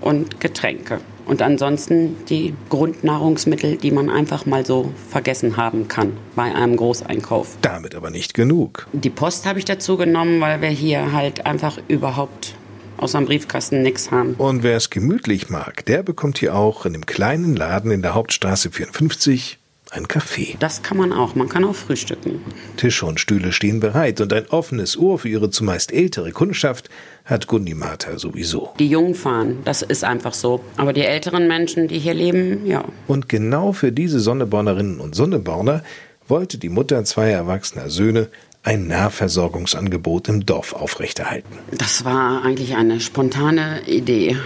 und 0.00 0.40
Getränke. 0.40 1.00
Und 1.26 1.42
ansonsten 1.42 2.16
die 2.28 2.54
Grundnahrungsmittel, 2.68 3.76
die 3.76 3.90
man 3.90 4.10
einfach 4.10 4.46
mal 4.46 4.64
so 4.64 4.92
vergessen 5.10 5.56
haben 5.56 5.88
kann 5.88 6.16
bei 6.36 6.54
einem 6.54 6.76
Großeinkauf. 6.76 7.56
Damit 7.62 7.96
aber 7.96 8.10
nicht 8.10 8.32
genug. 8.32 8.86
Die 8.92 9.10
Post 9.10 9.44
habe 9.44 9.58
ich 9.58 9.64
dazu 9.64 9.96
genommen, 9.96 10.40
weil 10.40 10.60
wir 10.62 10.68
hier 10.68 11.12
halt 11.12 11.44
einfach 11.44 11.78
überhaupt 11.88 12.54
aus 12.96 13.14
einem 13.14 13.26
Briefkasten 13.26 13.82
nichts 13.82 14.10
haben. 14.10 14.34
Und 14.34 14.62
wer 14.62 14.76
es 14.76 14.90
gemütlich 14.90 15.50
mag, 15.50 15.84
der 15.86 16.02
bekommt 16.02 16.38
hier 16.38 16.54
auch 16.54 16.86
in 16.86 16.92
dem 16.92 17.06
kleinen 17.06 17.56
Laden 17.56 17.90
in 17.90 18.02
der 18.02 18.14
Hauptstraße 18.14 18.70
54 18.70 19.58
ein 19.96 20.08
Kaffee. 20.08 20.56
Das 20.60 20.82
kann 20.82 20.96
man 20.96 21.12
auch. 21.12 21.34
Man 21.34 21.48
kann 21.48 21.64
auch 21.64 21.74
frühstücken. 21.74 22.40
Tische 22.76 23.06
und 23.06 23.18
Stühle 23.18 23.52
stehen 23.52 23.80
bereit 23.80 24.20
und 24.20 24.32
ein 24.32 24.46
offenes 24.48 24.96
Ohr 24.96 25.18
für 25.18 25.28
ihre 25.28 25.50
zumeist 25.50 25.92
ältere 25.92 26.30
Kundschaft 26.32 26.88
hat 27.24 27.46
Gundi 27.48 27.74
Martha 27.74 28.18
sowieso. 28.18 28.70
Die 28.78 28.88
Jungen 28.88 29.14
fahren, 29.14 29.58
das 29.64 29.82
ist 29.82 30.04
einfach 30.04 30.34
so. 30.34 30.60
Aber 30.76 30.92
die 30.92 31.02
älteren 31.02 31.48
Menschen, 31.48 31.88
die 31.88 31.98
hier 31.98 32.14
leben, 32.14 32.66
ja. 32.66 32.84
Und 33.08 33.28
genau 33.28 33.72
für 33.72 33.90
diese 33.90 34.20
Sonnebornerinnen 34.20 35.00
und 35.00 35.14
Sonneborner 35.14 35.82
wollte 36.28 36.58
die 36.58 36.68
Mutter 36.68 37.04
zweier 37.04 37.38
erwachsener 37.38 37.90
Söhne 37.90 38.28
ein 38.62 38.88
Nahversorgungsangebot 38.88 40.28
im 40.28 40.44
Dorf 40.44 40.72
aufrechterhalten. 40.72 41.58
Das 41.72 42.04
war 42.04 42.44
eigentlich 42.44 42.76
eine 42.76 43.00
spontane 43.00 43.82
Idee, 43.86 44.36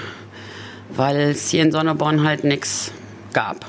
weil 0.94 1.16
es 1.30 1.50
hier 1.50 1.62
in 1.62 1.72
Sonneborn 1.72 2.22
halt 2.22 2.44
nichts 2.44 2.92
gab 3.32 3.66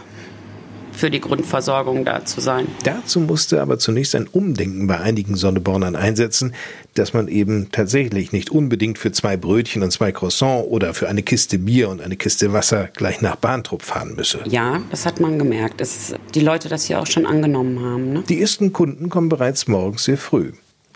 für 0.92 1.10
die 1.10 1.22
Grundversorgung 1.22 2.06
da 2.06 2.26
zu 2.26 2.42
sein. 2.42 2.68
Dazu 2.84 3.20
musste 3.20 3.62
aber 3.62 3.80
zunächst 3.80 4.16
ein 4.16 4.28
Umdenken 4.28 4.88
bei 4.88 5.00
einigen 5.00 5.36
Sonnebornern 5.36 5.96
einsetzen, 5.96 6.54
dass 6.94 7.14
man 7.14 7.28
eben 7.28 7.72
tatsächlich 7.72 8.32
nicht 8.32 8.50
unbedingt 8.50 8.98
für 8.98 9.12
zwei 9.12 9.38
Brötchen 9.38 9.84
und 9.84 9.92
zwei 9.92 10.12
Croissants 10.12 10.68
oder 10.68 10.94
für 10.94 11.08
eine 11.08 11.24
Kiste 11.24 11.58
Bier 11.58 11.90
und 11.90 12.02
eine 12.02 12.18
Kiste 12.18 12.54
Wasser 12.54 12.90
gleich 12.96 13.22
nach 13.22 13.36
Bahntrupp 13.36 13.84
fahren 13.84 14.16
müsse. 14.16 14.40
Ja, 14.46 14.82
das 14.90 15.06
hat 15.06 15.20
man 15.20 15.40
gemerkt, 15.40 15.82
dass 15.82 16.14
die 16.34 16.42
Leute 16.42 16.70
das 16.70 16.86
hier 16.86 17.00
auch 17.00 17.08
schon 17.08 17.26
angenommen 17.26 17.80
haben. 17.80 18.14
Ne? 18.14 18.24
Die 18.28 18.42
ersten 18.42 18.74
Kunden 18.74 19.10
kommen 19.10 19.30
bereits 19.30 19.68
morgens 19.68 20.04
sehr 20.04 20.18
früh 20.18 20.52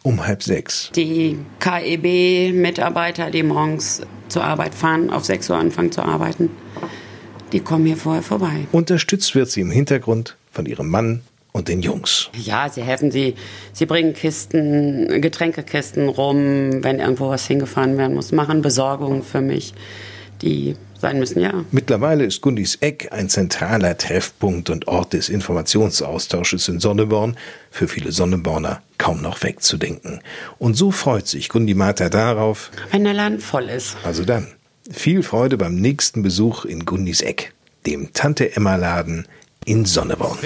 um 0.06 0.26
halb 0.26 0.44
sechs. 0.44 0.92
Die 0.96 1.40
KEB-Mitarbeiter, 1.60 3.32
die 3.32 3.42
morgens 3.42 4.04
zur 4.28 4.44
Arbeit 4.44 4.76
fahren, 4.76 5.10
auf 5.10 5.26
sechs 5.26 5.50
Uhr 5.50 5.58
anfangen 5.58 5.92
zu 5.92 6.04
arbeiten, 6.04 6.52
die 7.56 7.62
kommen 7.62 7.86
hier 7.86 7.96
vorher 7.96 8.22
vorbei. 8.22 8.68
Unterstützt 8.74 9.34
wird 9.34 9.50
sie 9.50 9.62
im 9.62 9.72
Hintergrund 9.72 10.36
von 10.52 10.66
ihrem 10.66 10.90
Mann 10.90 11.22
und 11.54 11.70
den 11.70 11.82
Jungs. 11.82 12.30
Ja, 12.38 12.68
sie 12.68 12.84
helfen 12.84 13.12
sie. 13.12 13.36
Sie 13.72 13.86
bringen 13.86 14.14
Kisten, 14.14 15.22
Getränkekisten 15.22 16.10
rum, 16.10 16.84
wenn 16.84 17.00
irgendwo 17.00 17.30
was 17.30 17.48
hingefahren 17.48 17.98
werden 17.98 18.14
muss, 18.14 18.34
machen 18.34 18.62
Besorgungen 18.62 19.24
für 19.24 19.40
mich, 19.40 19.74
die 20.42 20.76
sein 21.00 21.18
müssen, 21.18 21.40
ja. 21.40 21.64
Mittlerweile 21.72 22.26
ist 22.26 22.42
Gundis 22.42 22.76
Eck 22.82 23.08
ein 23.12 23.30
zentraler 23.30 23.98
Treffpunkt 23.98 24.70
und 24.70 24.90
Ort 24.90 25.14
des 25.14 25.30
Informationsaustausches 25.30 26.68
in 26.68 26.82
Sonneborn, 26.82 27.38
für 27.72 27.88
viele 27.88 28.12
Sonneborner 28.12 28.82
kaum 28.98 29.22
noch 29.22 29.44
wegzudenken. 29.44 30.20
Und 30.58 30.76
so 30.76 30.92
freut 30.92 31.28
sich 31.28 31.48
Gundi 31.48 31.74
Martha 31.74 32.10
darauf, 32.10 32.70
wenn 32.92 33.06
der 33.06 33.14
Land 33.14 33.42
voll 33.42 33.70
ist. 33.70 33.96
Also 34.04 34.26
dann. 34.26 34.48
Viel 34.92 35.24
Freude 35.24 35.58
beim 35.58 35.76
nächsten 35.76 36.22
Besuch 36.22 36.66
in 36.66 36.86
Gundis 36.86 37.22
Eck, 37.22 37.54
dem 37.88 38.14
Tante-Emma-Laden 38.14 39.28
in 39.66 39.86
Sonneborn. 39.86 40.38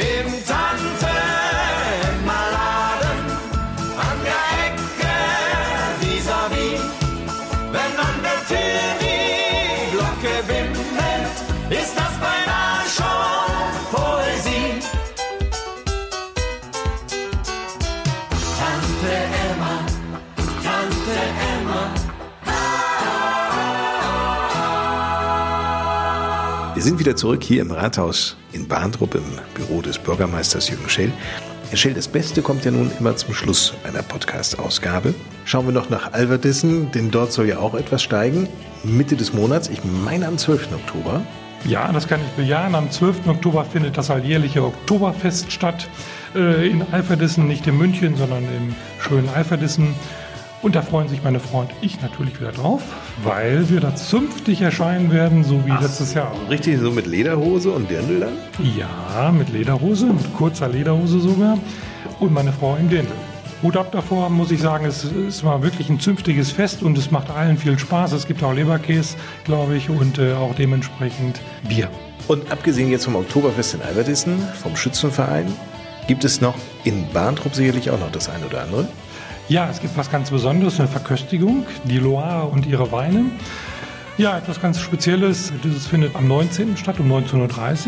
Poesie. 13.91 14.79
Tante 18.57 19.38
Wir 26.79 26.85
sind 26.85 26.97
wieder 26.97 27.17
zurück 27.17 27.43
hier 27.43 27.61
im 27.61 27.71
Rathaus 27.71 28.37
in 28.53 28.65
Bahntrupp 28.65 29.13
im 29.13 29.23
Büro 29.53 29.81
des 29.81 29.97
Bürgermeisters 29.97 30.69
Jürgen 30.69 30.87
Schell. 30.87 31.11
Herr 31.67 31.77
Schell, 31.77 31.93
das 31.93 32.07
Beste 32.07 32.41
kommt 32.41 32.63
ja 32.63 32.71
nun 32.71 32.89
immer 32.97 33.17
zum 33.17 33.33
Schluss 33.33 33.73
einer 33.83 34.01
Podcast-Ausgabe. 34.01 35.13
Schauen 35.43 35.65
wir 35.65 35.73
noch 35.73 35.89
nach 35.89 36.13
Alverdissen, 36.13 36.89
denn 36.93 37.11
dort 37.11 37.33
soll 37.33 37.49
ja 37.49 37.59
auch 37.59 37.73
etwas 37.73 38.01
steigen. 38.01 38.47
Mitte 38.85 39.17
des 39.17 39.33
Monats, 39.33 39.67
ich 39.67 39.81
meine 39.83 40.25
am 40.25 40.37
12. 40.37 40.69
Oktober. 40.71 41.19
Ja, 41.65 41.91
das 41.91 42.07
kann 42.07 42.21
ich 42.21 42.31
bejahen. 42.41 42.73
Am 42.73 42.89
12. 42.89 43.27
Oktober 43.27 43.65
findet 43.65 43.97
das 43.97 44.09
alljährliche 44.09 44.63
Oktoberfest 44.63 45.51
statt. 45.51 45.89
Äh, 46.33 46.69
in 46.69 46.81
Alverdissen, 46.93 47.45
nicht 47.45 47.67
in 47.67 47.77
München, 47.77 48.15
sondern 48.15 48.45
im 48.45 48.73
schönen 49.01 49.27
Alverdissen. 49.27 49.95
Und 50.61 50.75
da 50.75 50.81
freuen 50.81 51.07
sich 51.07 51.23
meine 51.23 51.39
Freund 51.39 51.71
und 51.71 51.77
ich 51.81 52.01
natürlich 52.01 52.39
wieder 52.41 52.51
drauf, 52.51 52.81
weil 53.23 53.69
wir 53.69 53.79
da 53.79 53.95
zünftig 53.95 54.61
erscheinen 54.61 55.09
werden, 55.11 55.45
so 55.45 55.65
wie 55.65 55.71
Ach, 55.71 55.81
letztes 55.81 56.13
Jahr. 56.13 56.33
Richtig, 56.49 56.79
so 56.79 56.91
mit 56.91 57.07
Lederhose 57.07 57.71
und 57.71 57.89
Dirndl 57.89 58.19
dann? 58.19 58.33
Ja, 58.75 59.31
mit 59.31 59.49
Lederhose, 59.49 60.07
mit 60.07 60.33
kurzer 60.33 60.67
Lederhose 60.67 61.21
sogar. 61.21 61.57
Und 62.19 62.33
meine 62.33 62.51
Frau 62.51 62.75
im 62.75 62.89
Dirndl. 62.89 63.13
Hut 63.63 63.77
ab 63.77 63.91
davor, 63.91 64.29
muss 64.29 64.51
ich 64.51 64.61
sagen, 64.61 64.85
es, 64.85 65.03
es 65.03 65.43
war 65.43 65.63
wirklich 65.63 65.89
ein 65.89 65.99
zünftiges 65.99 66.51
Fest 66.51 66.81
und 66.81 66.97
es 66.97 67.11
macht 67.11 67.29
allen 67.29 67.57
viel 67.57 67.77
Spaß. 67.79 68.11
Es 68.13 68.25
gibt 68.25 68.43
auch 68.43 68.53
Leberkäse, 68.53 69.15
glaube 69.45 69.75
ich, 69.75 69.89
und 69.89 70.17
äh, 70.17 70.33
auch 70.33 70.55
dementsprechend 70.55 71.39
Bier. 71.67 71.89
Und 72.27 72.51
abgesehen 72.51 72.89
jetzt 72.89 73.05
vom 73.05 73.15
Oktoberfest 73.15 73.73
in 73.75 73.81
Albertissen, 73.81 74.39
vom 74.61 74.75
Schützenverein, 74.75 75.47
gibt 76.09 76.23
es 76.23 76.41
noch 76.41 76.55
in 76.85 77.07
Bahntrupp 77.13 77.53
sicherlich 77.53 77.91
auch 77.91 77.99
noch 77.99 78.11
das 78.11 78.29
eine 78.29 78.47
oder 78.47 78.63
andere? 78.63 78.87
Ja, 79.47 79.69
es 79.69 79.79
gibt 79.79 79.95
was 79.95 80.09
ganz 80.09 80.31
Besonderes, 80.31 80.79
eine 80.79 80.89
Verköstigung, 80.89 81.67
die 81.83 81.99
Loire 81.99 82.47
und 82.47 82.65
ihre 82.65 82.91
Weine. 82.91 83.25
Ja, 84.17 84.35
etwas 84.35 84.59
ganz 84.59 84.79
Spezielles. 84.79 85.53
Dieses 85.63 85.85
findet 85.85 86.15
am 86.15 86.27
19. 86.27 86.77
statt 86.77 86.99
um 86.99 87.11
19.30 87.11 87.35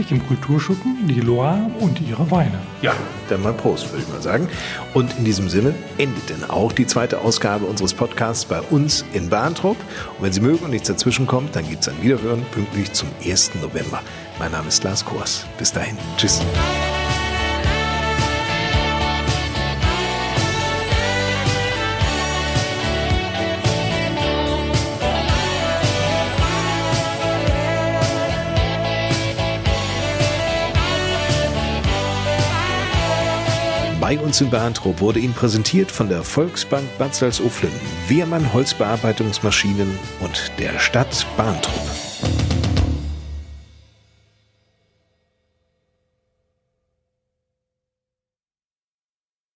Uhr 0.06 0.12
im 0.12 0.28
Kulturschuppen, 0.28 1.08
die 1.08 1.20
Loire 1.20 1.72
und 1.80 2.00
ihre 2.00 2.30
Weine. 2.30 2.60
Ja, 2.84 2.94
dann 3.28 3.42
mal 3.42 3.54
Prost, 3.54 3.92
würde 3.92 4.04
ich 4.04 4.14
mal 4.14 4.22
sagen. 4.22 4.48
Und 4.94 5.18
in 5.18 5.26
diesem 5.26 5.50
Sinne 5.50 5.74
endet 5.98 6.30
denn 6.30 6.48
auch 6.48 6.74
die 6.74 6.86
zweite 6.86 7.22
Ausgabe 7.22 7.66
unseres 7.66 7.96
Podcasts 7.96 8.46
bei 8.46 8.62
uns 8.62 9.04
in 9.14 9.30
Bahntrupp. 9.30 9.78
Und 10.20 10.26
wenn 10.26 10.32
Sie 10.32 10.42
mögen 10.42 10.64
und 10.64 10.70
nichts 10.70 10.88
dazwischen 10.88 11.26
kommt, 11.26 11.56
dann 11.56 11.68
gibt 11.68 11.82
es 11.82 11.90
ein 11.90 12.00
Wiederhören 12.04 12.46
pünktlich 12.52 12.94
zum 12.94 13.10
1. 13.26 13.56
November. 13.56 14.04
Mein 14.38 14.52
Name 14.52 14.68
ist 14.68 14.84
Lars 14.84 15.04
Kors. 15.04 15.48
Bis 15.58 15.74
dahin. 15.74 15.98
Tschüss. 16.18 16.40
Bei 34.12 34.19
uns 34.19 34.41
in 34.41 34.50
Bahntrup 34.50 35.00
wurde 35.00 35.19
Ihnen 35.19 35.34
präsentiert 35.34 35.89
von 35.89 36.10
der 36.10 36.21
Volksbank 36.21 36.84
Bad 36.97 37.15
Salzuflen, 37.15 37.71
Wehrmann 38.10 38.52
Holzbearbeitungsmaschinen 38.52 39.97
und 40.19 40.52
der 40.60 40.80
Stadt 40.80 41.26
Bahntrup. 41.38 42.11